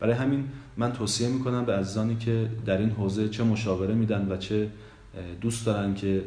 برای 0.00 0.14
همین 0.14 0.44
من 0.76 0.92
توصیه 0.92 1.28
می‌کنم 1.28 1.64
به 1.64 1.76
عزیزانی 1.76 2.16
که 2.16 2.50
در 2.66 2.78
این 2.78 2.90
حوزه 2.90 3.28
چه 3.28 3.44
مشاوره 3.44 3.94
میدن 3.94 4.32
و 4.32 4.36
چه 4.36 4.70
دوست 5.40 5.66
دارن 5.66 5.94
که 5.94 6.24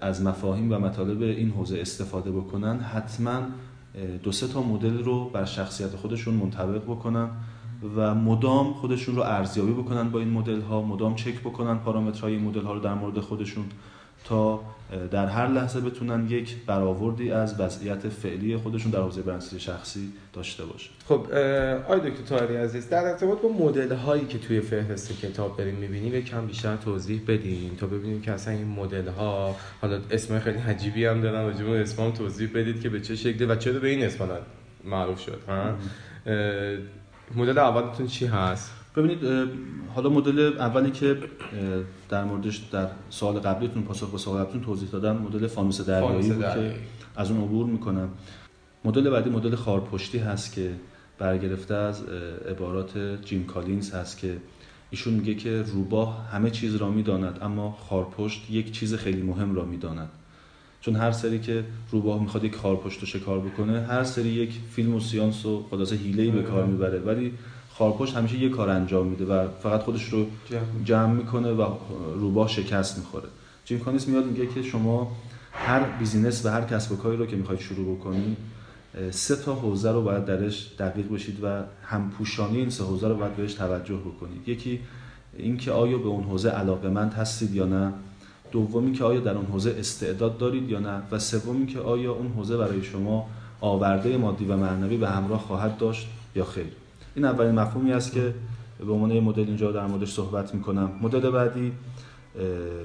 از 0.00 0.22
مفاهیم 0.22 0.72
و 0.72 0.78
مطالب 0.78 1.22
این 1.22 1.50
حوزه 1.50 1.78
استفاده 1.78 2.30
بکنن 2.30 2.80
حتما 2.80 3.40
دو 4.22 4.32
سه 4.32 4.48
تا 4.48 4.62
مدل 4.62 4.98
رو 4.98 5.28
بر 5.28 5.44
شخصیت 5.44 5.96
خودشون 5.96 6.34
منطبق 6.34 6.82
بکنن 6.82 7.30
و 7.96 8.14
مدام 8.14 8.72
خودشون 8.72 9.16
رو 9.16 9.22
ارزیابی 9.22 9.72
بکنن 9.72 10.10
با 10.10 10.18
این 10.18 10.28
مدل 10.28 10.60
ها 10.60 10.82
مدام 10.82 11.14
چک 11.14 11.40
بکنن 11.40 11.78
پارامترهای 11.78 12.38
مدل 12.38 12.62
ها 12.62 12.74
رو 12.74 12.80
در 12.80 12.94
مورد 12.94 13.20
خودشون. 13.20 13.64
تا 14.28 14.60
در 15.10 15.26
هر 15.26 15.46
لحظه 15.46 15.80
بتونن 15.80 16.30
یک 16.30 16.56
برآوردی 16.66 17.30
از 17.30 17.60
وضعیت 17.60 18.08
فعلی 18.08 18.56
خودشون 18.56 18.90
در 18.92 19.00
حوزه 19.00 19.22
برندسازی 19.22 19.60
شخصی 19.60 20.12
داشته 20.32 20.64
باشه. 20.64 20.90
خب 21.08 21.34
آقای 21.84 22.10
دکتر 22.10 22.22
طاهری 22.28 22.56
عزیز 22.56 22.88
در 22.88 23.04
ارتباط 23.04 23.40
با 23.40 23.48
مدل 23.48 23.92
هایی 23.92 24.24
که 24.24 24.38
توی 24.38 24.60
فهرست 24.60 25.20
کتاب 25.20 25.56
داریم 25.56 25.74
می‌بینیم 25.74 26.14
یک 26.14 26.24
کم 26.24 26.46
بیشتر 26.46 26.76
توضیح 26.76 27.20
بدین 27.28 27.76
تا 27.76 27.86
ببینیم 27.86 28.22
که 28.22 28.32
اصلا 28.32 28.54
این 28.54 28.68
مدل 28.68 29.08
ها 29.08 29.56
حالا 29.80 30.00
اسم 30.10 30.38
خیلی 30.38 30.58
عجیبی 30.58 31.04
هم 31.04 31.20
دارن 31.20 31.44
و 31.44 31.52
جمعه 31.52 31.80
اسم 31.80 32.02
هم 32.02 32.10
توضیح 32.10 32.50
بدید 32.54 32.80
که 32.80 32.88
به 32.88 33.00
چه 33.00 33.16
شکلی 33.16 33.44
و 33.44 33.56
چرا 33.56 33.80
به 33.80 33.88
این 33.88 34.04
اسم 34.04 34.28
معروف 34.84 35.20
شد 35.20 35.40
ها؟ 35.48 35.74
مدل 37.36 37.58
اولتون 37.58 38.06
چی 38.06 38.26
هست؟ 38.26 38.72
ببینید 38.96 39.48
حالا 39.94 40.10
مدل 40.10 40.52
اولی 40.58 40.90
که 40.90 41.18
در 42.08 42.24
موردش 42.24 42.56
در 42.56 42.88
سال 43.10 43.38
قبلیتون 43.38 43.82
پاسخ 43.82 44.10
به 44.10 44.18
سوال 44.18 44.40
قبلیتون 44.40 44.60
توضیح 44.60 44.88
دادم 44.88 45.16
مدل 45.16 45.46
فانوس 45.46 45.80
دریایی 45.80 46.32
بود 46.32 46.44
که 46.44 46.74
از 47.16 47.30
اون 47.30 47.40
عبور 47.40 47.66
می‌کنم. 47.66 48.08
مدل 48.84 49.10
بعدی 49.10 49.30
مدل 49.30 49.54
خارپشتی 49.54 50.18
هست 50.18 50.52
که 50.52 50.70
برگرفته 51.18 51.74
از 51.74 52.02
عبارات 52.50 52.98
جیم 53.24 53.44
کالینز 53.44 53.94
هست 53.94 54.18
که 54.18 54.36
ایشون 54.90 55.14
میگه 55.14 55.34
که 55.34 55.62
روباه 55.62 56.28
همه 56.32 56.50
چیز 56.50 56.76
را 56.76 56.90
می‌داند 56.90 57.38
اما 57.42 57.78
خارپشت 57.88 58.50
یک 58.50 58.72
چیز 58.72 58.94
خیلی 58.94 59.22
مهم 59.22 59.54
را 59.54 59.64
می‌داند. 59.64 60.08
چون 60.80 60.96
هر 60.96 61.12
سری 61.12 61.40
که 61.40 61.64
روباه 61.90 62.22
می‌خواد 62.22 62.44
یک 62.44 62.54
خارپشت 62.54 63.00
رو 63.00 63.06
شکار 63.06 63.40
بکنه 63.40 63.80
هر 63.80 64.04
سری 64.04 64.28
یک 64.28 64.50
فیلم 64.70 64.94
و 64.94 65.00
سیانس 65.00 65.46
و 65.46 65.66
خلاصه 65.70 65.96
حیله‌ای 65.96 66.30
به 66.30 66.42
کار 66.42 66.66
می‌بره. 66.66 66.98
ولی 66.98 67.32
خارپشت 67.78 68.16
همیشه 68.16 68.38
یه 68.38 68.48
کار 68.48 68.70
انجام 68.70 69.06
میده 69.06 69.24
و 69.24 69.48
فقط 69.62 69.82
خودش 69.82 70.04
رو 70.04 70.26
جمع 70.84 71.12
می‌کنه. 71.12 71.52
و 71.52 71.66
روباه 72.14 72.48
شکست 72.48 72.98
می‌خوره. 72.98 73.28
جیم 73.64 73.78
کالینز 73.78 74.08
میاد 74.08 74.26
میگه 74.26 74.46
که 74.46 74.62
شما 74.62 75.12
هر 75.52 75.98
business 75.98 76.46
و 76.46 76.48
هر 76.48 76.64
کسب 76.64 76.92
و 76.92 76.96
کاری 76.96 77.16
رو 77.16 77.26
که 77.26 77.36
می‌خواید 77.36 77.60
شروع 77.60 77.96
بکنید 77.96 78.36
سه 79.10 79.36
تا 79.36 79.54
حوزه 79.54 79.92
رو 79.92 80.02
باید 80.02 80.24
درش 80.24 80.72
دقیق 80.78 81.12
بشید 81.12 81.44
و 81.44 81.62
همپوشانی 81.82 82.58
این 82.58 82.70
سه 82.70 82.84
حوزه 82.84 83.08
رو 83.08 83.16
باید 83.16 83.36
بهش 83.36 83.54
توجه 83.54 83.96
بکنید. 83.96 84.48
یکی 84.48 84.80
اینکه 85.36 85.72
آیا 85.72 85.98
به 85.98 86.08
اون 86.08 86.24
حوزه 86.24 86.50
علاقمند 86.50 87.12
هستید 87.14 87.54
یا 87.54 87.66
نه. 87.66 87.92
دومی 88.52 88.92
که 88.92 89.04
آیا 89.04 89.20
در 89.20 89.34
اون 89.34 89.46
حوزه 89.46 89.76
استعداد 89.78 90.38
دارید 90.38 90.70
یا 90.70 90.78
نه. 90.78 91.02
و 91.10 91.18
سومی 91.18 91.66
که 91.66 91.80
آیا 91.80 92.12
اون 92.12 92.32
حوزه 92.36 92.56
برای 92.56 92.82
شما 92.82 93.28
آورده 93.60 94.16
مادی 94.16 94.44
و 94.44 94.56
معنوی 94.56 94.96
به 94.96 95.08
همراه 95.08 95.40
خواهد 95.40 95.78
داشت 95.78 96.08
یا 96.36 96.44
خیر. 96.44 96.85
این 97.16 97.24
اولین 97.24 97.54
مفهومی 97.54 97.92
است 97.92 98.12
که 98.12 98.34
به 98.78 98.92
عنوان 98.92 99.20
مدل 99.20 99.42
اینجا 99.42 99.72
در 99.72 99.86
موردش 99.86 100.12
صحبت 100.12 100.54
می‌کنم. 100.54 100.90
مدل 101.02 101.30
بعدی 101.30 101.72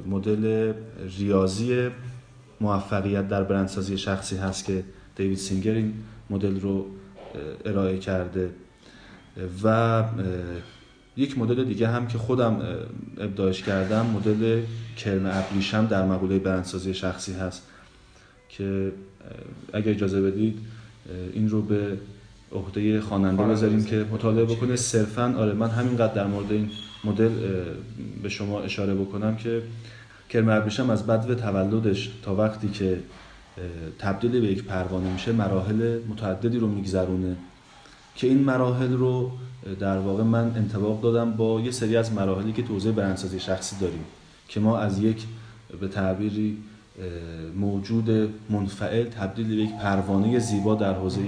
مدل 0.08 0.74
ریاضی 1.18 1.90
موفقیت 2.62 3.28
در 3.28 3.44
برندسازی 3.44 3.98
شخصی 3.98 4.38
هست 4.38 4.66
که 4.66 4.84
دیوید 5.16 5.38
سینگر 5.38 5.72
این 5.72 5.94
مدل 6.30 6.60
رو 6.60 6.86
ارائه 7.66 7.98
کرده. 7.98 8.50
و 9.64 10.04
یک 11.18 11.38
مدل 11.38 11.64
دیگه 11.64 11.88
هم 11.88 12.08
که 12.08 12.18
خودم 12.18 12.62
ابداعش 13.18 13.64
کردم 13.64 14.06
مدل 14.06 14.62
کرم 14.98 15.26
ابریشم 15.26 15.86
در 15.86 16.06
مقوله 16.06 16.40
برندسازی 16.40 16.94
شخصی 16.94 17.34
هست 17.34 17.68
که 18.50 18.92
اگر 19.74 19.92
اجازه 19.92 20.22
بدید 20.22 20.60
این 21.34 21.50
رو 21.50 21.62
به 21.62 21.98
عهده 22.52 23.02
خواننده 23.02 23.44
بذاریم 23.44 23.84
که 23.84 24.06
مطالعه 24.12 24.46
بکنه. 24.46 24.76
صرفا 24.76 25.36
آره 25.38 25.54
من 25.54 25.70
همینقدر 25.70 26.14
در 26.14 26.28
مورد 26.28 26.52
این 26.52 26.70
مدل 27.04 27.30
به 28.24 28.30
شما 28.30 28.62
اشاره 28.62 28.96
بکنم 28.96 29.36
که 29.36 29.62
کرم 30.30 30.50
ابریشم 30.50 30.90
از 30.90 31.08
بدو 31.08 31.36
تولدش 31.36 32.12
تا 32.24 32.36
وقتی 32.36 32.70
که 32.70 33.00
تبدیل 34.00 34.32
به 34.32 34.48
یک 34.48 34.64
پروانه 34.64 35.14
میشه 35.14 35.32
مراحل 35.32 36.00
متعددی 36.10 36.60
رو 36.60 36.68
میگذرونه 36.68 37.36
که 38.16 38.28
این 38.28 38.44
مراحل 38.44 38.94
رو 38.94 39.32
در 39.80 39.98
واقع 39.98 40.24
من 40.24 40.52
انتباق 40.56 41.02
دادم 41.02 41.32
با 41.32 41.62
یه 41.62 41.72
سری 41.72 41.98
از 41.98 42.14
مراحلی 42.14 42.54
که 42.54 42.64
توضیح 42.64 42.92
برندسازی 42.92 43.40
شخصی 43.40 43.76
داریم 43.80 44.04
که 44.48 44.60
ما 44.60 44.78
از 44.78 45.00
یک 45.00 45.26
به 45.82 45.88
تعبیری 45.88 46.58
موجود 47.56 48.34
منفعل 48.50 49.04
تبدیل 49.04 49.48
به 49.48 49.56
یک 49.56 49.72
پروانه 49.82 50.40
زیبا 50.40 50.76
در 50.76 50.94
حوزه 50.94 51.22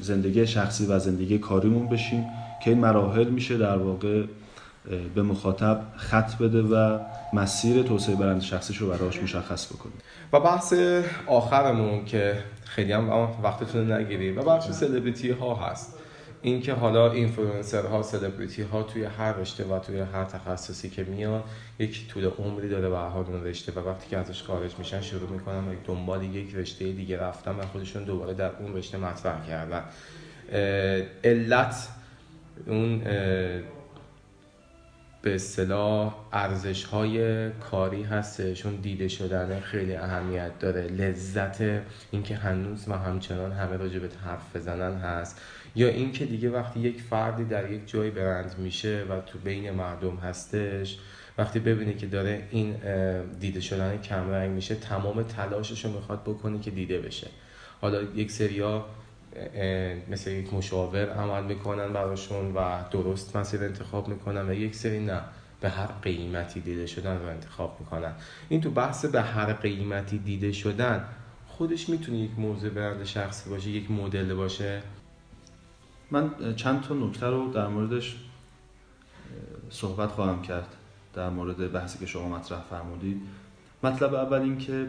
زندگی 0.00 0.46
شخصی 0.46 0.86
و 0.86 0.98
زندگی 0.98 1.38
کاریمون 1.38 1.88
بشیم 1.88 2.26
که 2.64 2.70
این 2.70 2.80
مراحل 2.80 3.28
میشه 3.28 3.58
در 3.58 3.76
واقع 3.76 4.24
به 5.14 5.22
مخاطب 5.22 5.80
خط 5.96 6.34
بده 6.34 6.62
و 6.62 6.98
مسیر 7.32 7.82
توسعه 7.82 8.16
برند 8.16 8.42
شخصیش 8.42 8.76
رو 8.76 8.88
براش 8.88 9.22
مشخص 9.22 9.72
بکنیم. 9.72 9.96
و 10.32 10.40
بحث 10.40 10.74
آخرمون 11.26 12.04
که 12.04 12.38
خیلی 12.64 12.92
هم 12.92 13.28
وقتتون 13.42 13.92
نگیریم 13.92 14.38
و 14.38 14.42
بحث 14.42 14.70
سلبریتی 14.70 15.30
ها 15.30 15.54
هست. 15.54 15.98
اینکه 16.44 16.72
حالا 16.72 17.12
اینفلوئنسر 17.12 17.86
ها 17.86 18.02
سلبریتی 18.02 18.62
ها 18.62 18.82
توی 18.82 19.04
هر 19.04 19.32
رشته 19.32 19.64
و 19.64 19.78
توی 19.78 20.00
هر 20.00 20.24
تخصصی 20.24 20.90
که 20.90 21.04
میان 21.04 21.42
یک 21.78 22.08
طول 22.08 22.24
عمری 22.24 22.68
داره 22.68 22.88
به 22.88 22.93
هر 22.93 22.98
حال 22.98 23.24
اون 23.24 23.44
رشته 23.44 23.72
و 23.72 23.88
وقتی 23.88 24.10
که 24.10 24.18
ازش 24.18 24.42
خارج 24.42 24.78
میشن 24.78 25.00
شروع 25.00 25.30
می‌کنن 25.30 25.68
و 25.68 25.74
دنبال 25.84 26.24
یک 26.24 26.54
رشته 26.54 26.92
دیگه 26.92 27.20
رفتن 27.20 27.50
و 27.50 27.66
خودشون 27.66 28.04
دوباره 28.04 28.34
در 28.34 28.50
اون 28.60 28.76
رشته 28.76 28.98
مطرح 28.98 29.46
کردن. 29.46 29.84
علت 31.24 31.88
اون 32.66 33.02
به 35.24 35.34
اصطلاح 35.34 36.14
ارزش 36.32 36.84
های 36.84 37.50
کاری 37.50 38.02
هستش. 38.02 38.66
اون 38.66 38.76
دیده 38.76 39.08
شدن 39.08 39.60
خیلی 39.60 39.94
اهمیت 39.94 40.58
داره. 40.58 40.82
لذت 40.82 41.60
اینکه 42.10 42.36
هنوز 42.36 42.88
و 42.88 42.92
همچنان 42.92 43.52
همه 43.52 43.76
راجع 43.76 43.98
به 43.98 44.08
حرف 44.24 44.56
بزنن 44.56 44.96
هست. 44.96 45.40
یا 45.76 45.88
اینکه 45.88 46.26
دیگه 46.26 46.50
وقتی 46.50 46.80
یک 46.80 47.00
فردی 47.00 47.44
در 47.44 47.72
یک 47.72 47.88
جایی 47.88 48.10
برند 48.10 48.54
میشه 48.58 49.04
و 49.10 49.20
تو 49.20 49.38
بین 49.38 49.70
مردم 49.70 50.16
هستش 50.16 50.98
وقتی 51.38 51.58
ببینی 51.58 51.94
که 51.94 52.06
داره 52.06 52.48
این 52.50 52.76
دیده 53.40 53.60
شدن 53.60 53.98
کمرنگ 53.98 54.50
میشه 54.50 54.74
تمام 54.74 55.22
تلاشش 55.22 55.84
رو 55.84 55.92
می‌خواد 55.92 56.22
بکنی 56.22 56.58
که 56.58 56.70
دیده 56.70 56.98
بشه. 56.98 57.26
حالا 57.80 58.02
یک 58.02 58.30
سریا 58.30 58.84
مثل 60.08 60.30
یک 60.30 60.54
مشاور 60.54 61.10
عمل 61.10 61.44
می‌کنن 61.44 61.92
براشون 61.92 62.52
و 62.54 62.82
درست 62.90 63.36
مسیر 63.36 63.64
انتخاب 63.64 64.08
می‌کنن 64.08 64.48
و 64.48 64.52
یک 64.54 64.74
سری 64.74 65.00
نه 65.00 65.20
به 65.60 65.68
هر 65.68 65.86
قیمتی 65.86 66.60
دیده 66.60 66.86
شدن 66.86 67.18
رو 67.18 67.28
انتخاب 67.28 67.76
می‌کنن. 67.80 68.12
این 68.48 68.60
تو 68.60 68.70
بحث 68.70 69.04
به 69.04 69.22
هر 69.22 69.52
قیمتی 69.52 70.18
دیده 70.18 70.52
شدن 70.52 71.04
خودش 71.46 71.88
می‌تونه 71.88 72.18
یک 72.18 72.30
موضوع 72.38 72.70
برند 72.70 73.04
شخصی 73.04 73.50
باشه 73.50 73.70
یک 73.70 73.90
مدل 73.90 74.34
باشه؟ 74.34 74.82
من 76.10 76.30
چند 76.56 76.82
تا 76.82 76.94
نکته 76.94 77.26
رو 77.26 77.52
در 77.52 77.66
موردش 77.66 78.16
صحبت 79.70 80.10
خواهم 80.10 80.42
کرد 80.42 80.68
در 81.14 81.28
مورد 81.28 81.72
بحثی 81.72 81.98
که 81.98 82.06
شما 82.06 82.28
مطرح 82.28 82.60
فرمودید. 82.70 83.22
مطلب 83.82 84.14
اول 84.14 84.40
این 84.40 84.58
که 84.58 84.86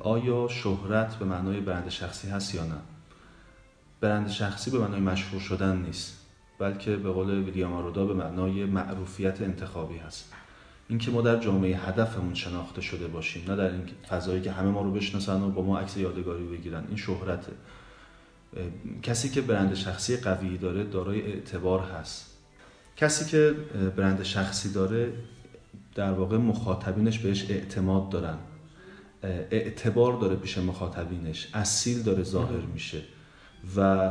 آیا 0.00 0.48
شهرت 0.48 1.16
به 1.16 1.24
معنای 1.24 1.60
برند 1.60 1.88
شخصی 1.88 2.28
هست 2.28 2.54
یا 2.54 2.64
نه؟ 2.64 2.78
برند 4.00 4.28
شخصی 4.28 4.70
به 4.70 4.78
معنای 4.78 5.00
مشهور 5.00 5.40
شدن 5.40 5.76
نیست 5.76 6.20
بلکه 6.58 6.96
به 6.96 7.10
قول 7.10 7.30
ویلیام 7.30 7.72
آرودا 7.72 8.06
به 8.06 8.14
معنای 8.14 8.64
معروفیت 8.64 9.42
انتخابی 9.42 9.96
هست. 9.96 10.32
اینکه 10.88 11.10
ما 11.10 11.22
در 11.22 11.36
جامعه 11.36 11.76
هدفمون 11.76 12.34
شناخته 12.34 12.80
شده 12.80 13.06
باشیم 13.06 13.44
نه 13.48 13.56
در 13.56 13.72
این 13.72 13.82
فضایی 14.08 14.42
که 14.42 14.52
همه 14.52 14.70
ما 14.70 14.82
رو 14.82 14.92
بشناسن 14.92 15.42
و 15.42 15.50
با 15.50 15.62
ما 15.62 15.78
عکس 15.78 15.96
یادگاری 15.96 16.44
بگیرن 16.44 16.84
این 16.88 16.96
شهرته. 16.96 17.52
کسی 19.02 19.28
که 19.28 19.40
برند 19.40 19.74
شخصی 19.74 20.16
قوی 20.16 20.58
داره 20.58 20.84
دارای 20.84 21.22
اعتبار 21.22 21.80
هست. 21.80 22.26
کسی 22.96 23.24
که 23.24 23.54
برند 23.96 24.22
شخصی 24.22 24.72
داره 24.72 25.12
در 25.94 26.12
واقع 26.12 26.36
مخاطبینش 26.36 27.18
بهش 27.18 27.50
اعتماد 27.50 28.10
دارن. 28.10 28.38
اعتبار 29.50 30.20
داره 30.20 30.36
پیش 30.36 30.58
مخاطبینش 30.58 31.48
اصیل 31.54 32.02
داره 32.02 32.22
ظاهر 32.22 32.60
میشه. 32.74 33.02
و 33.76 34.10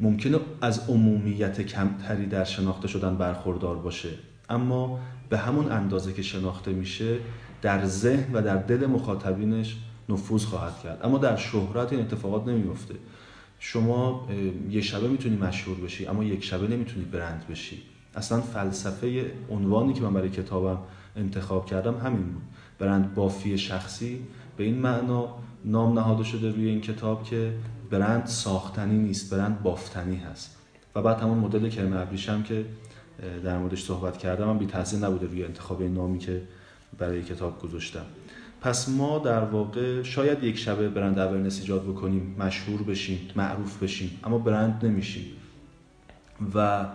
ممکنه 0.00 0.38
از 0.60 0.88
عمومیت 0.88 1.60
کمتری 1.60 2.26
در 2.26 2.44
شناخته 2.44 2.88
شدن 2.88 3.16
برخوردار 3.16 3.76
باشه. 3.76 4.08
اما 4.50 5.00
به 5.28 5.38
همون 5.38 5.72
اندازه 5.72 6.12
که 6.12 6.22
شناخته 6.22 6.72
میشه 6.72 7.16
در 7.62 7.84
ذهن 7.86 8.32
و 8.32 8.42
در 8.42 8.56
دل 8.56 8.86
مخاطبینش 8.86 9.76
نفوذ 10.08 10.44
خواهد 10.44 10.80
کرد. 10.82 11.00
اما 11.04 11.18
در 11.18 11.36
شهرت 11.36 11.92
این 11.92 12.00
اتفاقات 12.00 12.48
نمیفته 12.48 12.94
شما 13.58 14.28
یه 14.70 14.80
شبه 14.80 15.08
می‌تونی 15.08 15.36
مشهور 15.36 15.80
بشی 15.80 16.06
اما 16.06 16.24
یک 16.24 16.44
شبه 16.44 16.68
نمی‌تونی 16.68 17.04
برند 17.04 17.44
بشی. 17.50 17.82
اصلا 18.14 18.40
فلسفه 18.40 19.32
عنوانی 19.50 19.92
که 19.92 20.02
من 20.02 20.14
برای 20.14 20.30
کتابم 20.30 20.78
انتخاب 21.16 21.66
کردم 21.66 21.94
همین 21.94 22.22
بود. 22.22 22.42
برند 22.78 23.14
بافی 23.14 23.58
شخصی 23.58 24.20
به 24.56 24.64
این 24.64 24.78
معنا 24.78 25.28
نام 25.64 25.98
نهاده 25.98 26.24
شده 26.24 26.50
روی 26.50 26.68
این 26.68 26.80
کتاب 26.80 27.24
که 27.24 27.52
برند 27.92 28.26
ساختنی 28.26 28.98
نیست 28.98 29.34
برند 29.34 29.62
بافتنی 29.62 30.16
هست. 30.16 30.56
و 30.94 31.02
بعد 31.02 31.20
همون 31.20 31.38
مدل 31.38 31.68
کرم 31.68 31.96
ابریشم 31.96 32.42
که 32.42 32.64
در 33.44 33.58
موردش 33.58 33.84
صحبت 33.84 34.18
کردم 34.18 34.50
هم 34.50 34.58
بی 34.58 34.68
نبوده 35.02 35.26
روی 35.26 35.44
انتخاب 35.44 35.82
نامی 35.82 36.18
که 36.18 36.42
برای 36.98 37.22
کتاب 37.22 37.62
گذاشتم. 37.62 38.04
پس 38.60 38.88
ما 38.88 39.18
در 39.18 39.44
واقع 39.44 40.02
شاید 40.02 40.44
یک 40.44 40.58
شبه 40.58 40.88
برند 40.88 41.18
اورنس 41.18 41.60
ایجاد 41.60 41.82
بکنیم 41.82 42.36
مشهور 42.38 42.82
بشیم 42.82 43.30
معروف 43.36 43.82
بشیم 43.82 44.20
اما 44.24 44.38
برند 44.38 44.86
نمیشیم. 44.86 45.26
و 46.54 46.86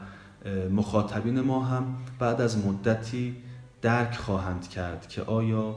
مخاطبین 0.72 1.42
ما 1.42 1.64
هم 1.64 1.96
بعد 2.20 2.42
از 2.42 2.66
مدتی 2.66 3.36
درک 3.82 4.16
خواهند 4.16 4.70
کرد 4.70 5.08
که 5.08 5.22
آیا 5.22 5.76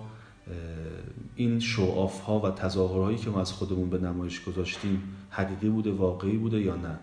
این 1.37 1.61
شعاف 1.61 2.21
ها 2.21 2.41
و 2.41 2.51
تظاهرهایی 2.51 3.19
که 3.19 3.31
ما 3.31 3.41
از 3.41 3.53
خودمون 3.53 3.91
به 3.91 3.99
نمایش 3.99 4.45
گذاشتیم 4.45 5.03
حقیقی 5.31 5.69
بوده 5.69 5.93
واقعی 5.93 6.37
بوده 6.37 6.61
یا 6.61 6.77
نه؟ 6.77 6.99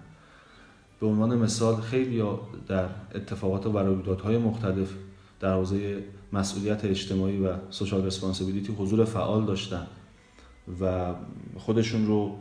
به 0.99 1.07
عنوان 1.07 1.37
مثال 1.37 1.81
خیلی 1.81 2.23
در 2.67 2.89
اتفاقات 3.15 3.65
و 3.65 3.77
رویدادهای 3.77 4.37
مختلف 4.37 4.93
در 5.39 5.53
حوزه 5.53 6.03
مسئولیت 6.33 6.85
اجتماعی 6.85 7.37
و 7.39 7.53
سوشال 7.69 8.05
رسپانسیبیلیتی 8.05 8.73
حضور 8.73 9.05
فعال 9.05 9.45
داشتن 9.45 9.87
و 10.81 11.13
خودشون 11.57 12.07
رو 12.07 12.35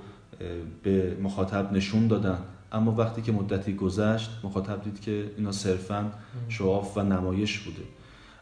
به 0.83 1.17
مخاطب 1.23 1.73
نشون 1.73 2.07
دادن. 2.07 2.39
اما 2.73 2.93
وقتی 2.93 3.23
که 3.23 3.33
مدتی 3.33 3.75
گذشت 3.75 4.31
مخاطب 4.45 4.83
دید 4.85 5.01
که 5.01 5.31
اینا 5.37 5.53
صرفا 5.53 6.13
شعاف 6.49 6.97
و 6.97 7.03
نمایش 7.03 7.59
بوده. 7.59 7.83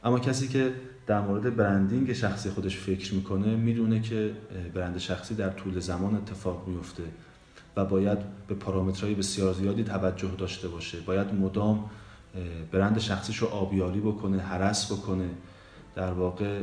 اما 0.05 0.19
کسی 0.19 0.49
که 0.49 0.73
در 1.07 1.21
مورد 1.21 1.57
برندینگ 1.57 2.13
شخصی 2.13 2.51
خودش 2.51 2.77
فکر 2.77 3.15
می‌کنه 3.15 3.57
می‌دونه 3.57 4.01
که 4.01 4.33
برند 4.75 4.99
شخصی 4.99 5.35
در 5.35 5.51
طول 5.51 5.81
زمان 5.81 6.17
اتفاق 6.17 6.69
میفته 6.69 7.03
و 7.77 7.85
باید 7.85 8.19
به 8.49 8.55
پارامترهای 8.55 9.15
بسیار 9.15 9.53
زیادی 9.53 9.85
توجه 9.85 10.31
داشته 10.39 10.69
باشه. 10.69 11.01
باید 11.01 11.35
مدام 11.35 11.91
برند 12.73 12.99
شخصیش 12.99 13.37
رو 13.37 13.47
آبیاری 13.47 14.01
بکنه 14.01 14.39
حرس 14.39 14.93
بکنه. 14.93 15.29
در 15.95 16.13
واقع 16.13 16.61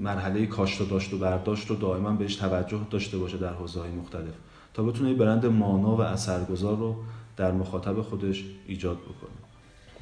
مرحله 0.00 0.46
کاشت 0.46 0.80
و 0.80 0.84
داشت 0.84 1.14
و 1.14 1.18
برداشت 1.18 1.70
رو 1.70 1.76
دائما 1.76 2.10
بهش 2.10 2.36
توجه 2.36 2.86
داشته 2.90 3.18
باشه 3.18 3.38
در 3.38 3.52
حوزه 3.52 3.80
مختلف 3.90 4.34
تا 4.74 4.82
بتونه 4.82 5.14
برند 5.14 5.46
مانا 5.46 5.96
و 5.96 6.00
اثرگذار 6.00 6.76
رو 6.76 6.96
در 7.36 7.52
مخاطب 7.52 8.02
خودش 8.02 8.44
ایجاد 8.66 8.96
بکنه. 8.96 9.41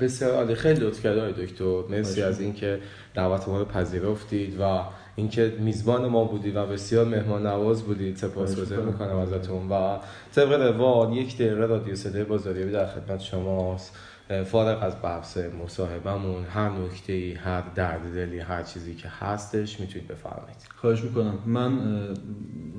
بسیار 0.00 0.30
عالی. 0.34 0.54
خیلی 0.54 0.80
لطف 0.80 1.02
کردید 1.02 1.36
دکتر. 1.36 1.82
مرسی 1.90 2.22
از 2.22 2.40
اینکه 2.40 2.80
دعوت 3.14 3.48
ما 3.48 3.58
رو 3.58 3.64
پذیرفتید 3.64 4.60
و 4.60 4.82
اینکه 5.16 5.56
میزبان 5.58 6.06
ما 6.06 6.24
بودید 6.24 6.56
و 6.56 6.66
بسیار 6.66 7.04
مهمان 7.04 7.46
نواز 7.46 7.82
بودید. 7.82 8.16
سپاسگزار 8.16 8.80
می‌کنم 8.82 9.16
ازتون. 9.16 9.68
و 9.68 9.98
طبق 10.34 10.52
روال 10.52 11.16
یک 11.16 11.34
دقیقه 11.34 11.66
رادیو 11.66 11.94
صدای 11.94 12.24
بازاریابی 12.24 12.72
در 12.72 12.86
خدمت 12.86 13.20
شماست. 13.20 13.96
فارغ 14.44 14.82
از 14.82 14.94
بحث 15.02 15.38
مصاحبمون 15.64 16.44
هر 16.44 16.70
نکته 16.70 17.12
ای 17.12 17.32
هر 17.32 17.62
درد 17.74 18.14
دلی 18.14 18.38
هر 18.38 18.62
چیزی 18.62 18.94
که 18.94 19.08
هستش 19.08 19.80
می‌تونید 19.80 20.08
بفرمایید. 20.08 20.56
خواهش 20.76 21.02
می‌کنم. 21.02 21.38
من 21.46 21.78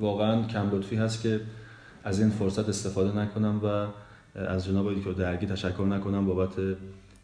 واقعا 0.00 0.46
کم 0.46 0.70
لطفی 0.70 0.96
هست 0.96 1.22
که 1.22 1.40
از 2.04 2.20
این 2.20 2.30
فرصت 2.30 2.68
استفاده 2.68 3.18
نکنم 3.18 3.60
و 3.64 3.86
از 4.40 4.66
جناب 4.66 4.94
دکتر 4.94 5.12
درگی 5.12 5.46
تشکر 5.46 5.82
نکنم 5.82 6.26
بابت 6.26 6.50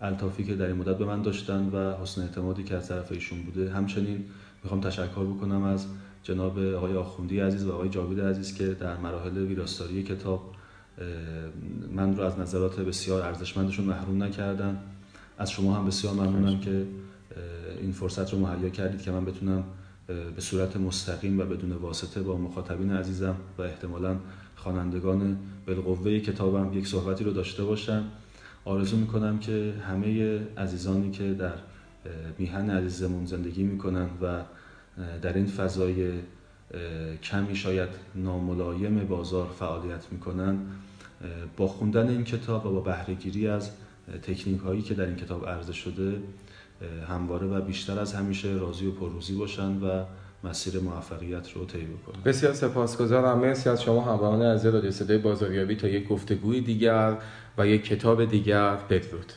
الطافی 0.00 0.44
که 0.44 0.54
در 0.54 0.66
این 0.66 0.76
مدت 0.76 0.98
به 0.98 1.04
من 1.04 1.22
داشتن 1.22 1.68
و 1.68 2.02
حسن 2.02 2.22
اعتمادی 2.22 2.62
که 2.62 2.74
از 2.74 2.88
طرف 2.88 3.12
ایشون 3.12 3.42
بوده. 3.42 3.72
همچنین 3.72 4.24
می‌خوام 4.62 4.80
تشکر 4.80 5.24
بکنم 5.24 5.62
از 5.62 5.86
جناب 6.22 6.58
آقای 6.58 6.96
آخوندی 6.96 7.40
عزیز 7.40 7.64
و 7.64 7.72
آقای 7.72 7.88
جاوید 7.88 8.20
عزیز 8.20 8.54
که 8.54 8.66
در 8.66 8.96
مراحل 8.96 9.38
ویراستاری 9.38 10.02
کتاب 10.02 10.54
من 11.92 12.16
رو 12.16 12.22
از 12.22 12.38
نظرات 12.38 12.80
بسیار 12.80 13.22
ارزشمندشون 13.22 13.84
محروم 13.84 14.22
نکردن. 14.22 14.78
از 15.38 15.50
شما 15.50 15.74
هم 15.74 15.86
بسیار 15.86 16.14
ممنونم 16.14 16.60
که 16.60 16.86
این 17.80 17.92
فرصت 17.92 18.32
رو 18.32 18.38
مهیا 18.38 18.68
کردید 18.68 19.02
که 19.02 19.10
من 19.10 19.24
بتونم 19.24 19.64
به 20.06 20.40
صورت 20.40 20.76
مستقیم 20.76 21.40
و 21.40 21.44
بدون 21.44 21.72
واسطه 21.72 22.22
با 22.22 22.36
مخاطبین 22.36 22.92
عزیزم 22.92 23.36
و 23.58 23.62
احتمالا 23.62 24.16
خوانندگان 24.56 25.38
بالقوه 25.66 26.18
کتابم 26.18 26.78
یک 26.78 26.86
صحبتی 26.86 27.24
رو 27.24 27.32
داشته 27.32 27.64
باشم. 27.64 28.04
آرزو 28.64 28.96
می‌کنم 28.96 29.38
که 29.38 29.74
همه 29.88 30.40
عزیزانی 30.56 31.10
که 31.10 31.34
در 31.34 31.54
میهن 32.38 32.70
عزیزمون 32.70 33.26
زندگی 33.26 33.62
می‌کنن 33.62 34.08
و 34.22 34.42
در 35.22 35.32
این 35.32 35.46
فضای 35.46 36.12
کمی 37.22 37.56
شاید 37.56 37.88
ناملایم 38.14 39.06
بازار 39.06 39.46
فعالیت 39.58 40.12
می‌کنن 40.12 40.58
با 41.56 41.66
خوندن 41.66 42.08
این 42.08 42.24
کتاب 42.24 42.66
و 42.66 42.72
با 42.72 42.80
بهرهگیری 42.80 43.48
از 43.48 43.70
تکنیک 44.22 44.60
هایی 44.60 44.82
که 44.82 44.94
در 44.94 45.06
این 45.06 45.16
کتاب 45.16 45.48
عرضه 45.48 45.72
شده 45.72 46.22
همواره 47.08 47.46
و 47.46 47.60
بیشتر 47.60 47.98
از 47.98 48.14
همیشه 48.14 48.48
راضی 48.48 48.86
و 48.86 48.92
پرروزی 48.92 49.34
باشن 49.34 49.82
و 49.82 50.04
مسیر 50.44 50.80
موفقیت 50.80 51.52
رو 51.52 51.64
طی 51.64 51.86
بکنن 51.86 52.22
بسیار 52.24 52.52
سپاسگزارم. 52.52 53.38
مرسی 53.38 53.68
از 53.68 53.82
شما 53.82 54.00
همراهان 54.00 54.42
از 54.42 54.66
رادیو 54.66 54.90
صدای 54.90 55.18
بازاریابی 55.18 55.76
تا 55.76 55.88
یک 55.88 56.08
گفتگوی 56.08 56.60
دیگر 56.60 57.16
و 57.58 57.66
یک 57.66 57.84
کتاب 57.84 58.24
دیگر. 58.24 58.76
بدرود. 58.76 59.32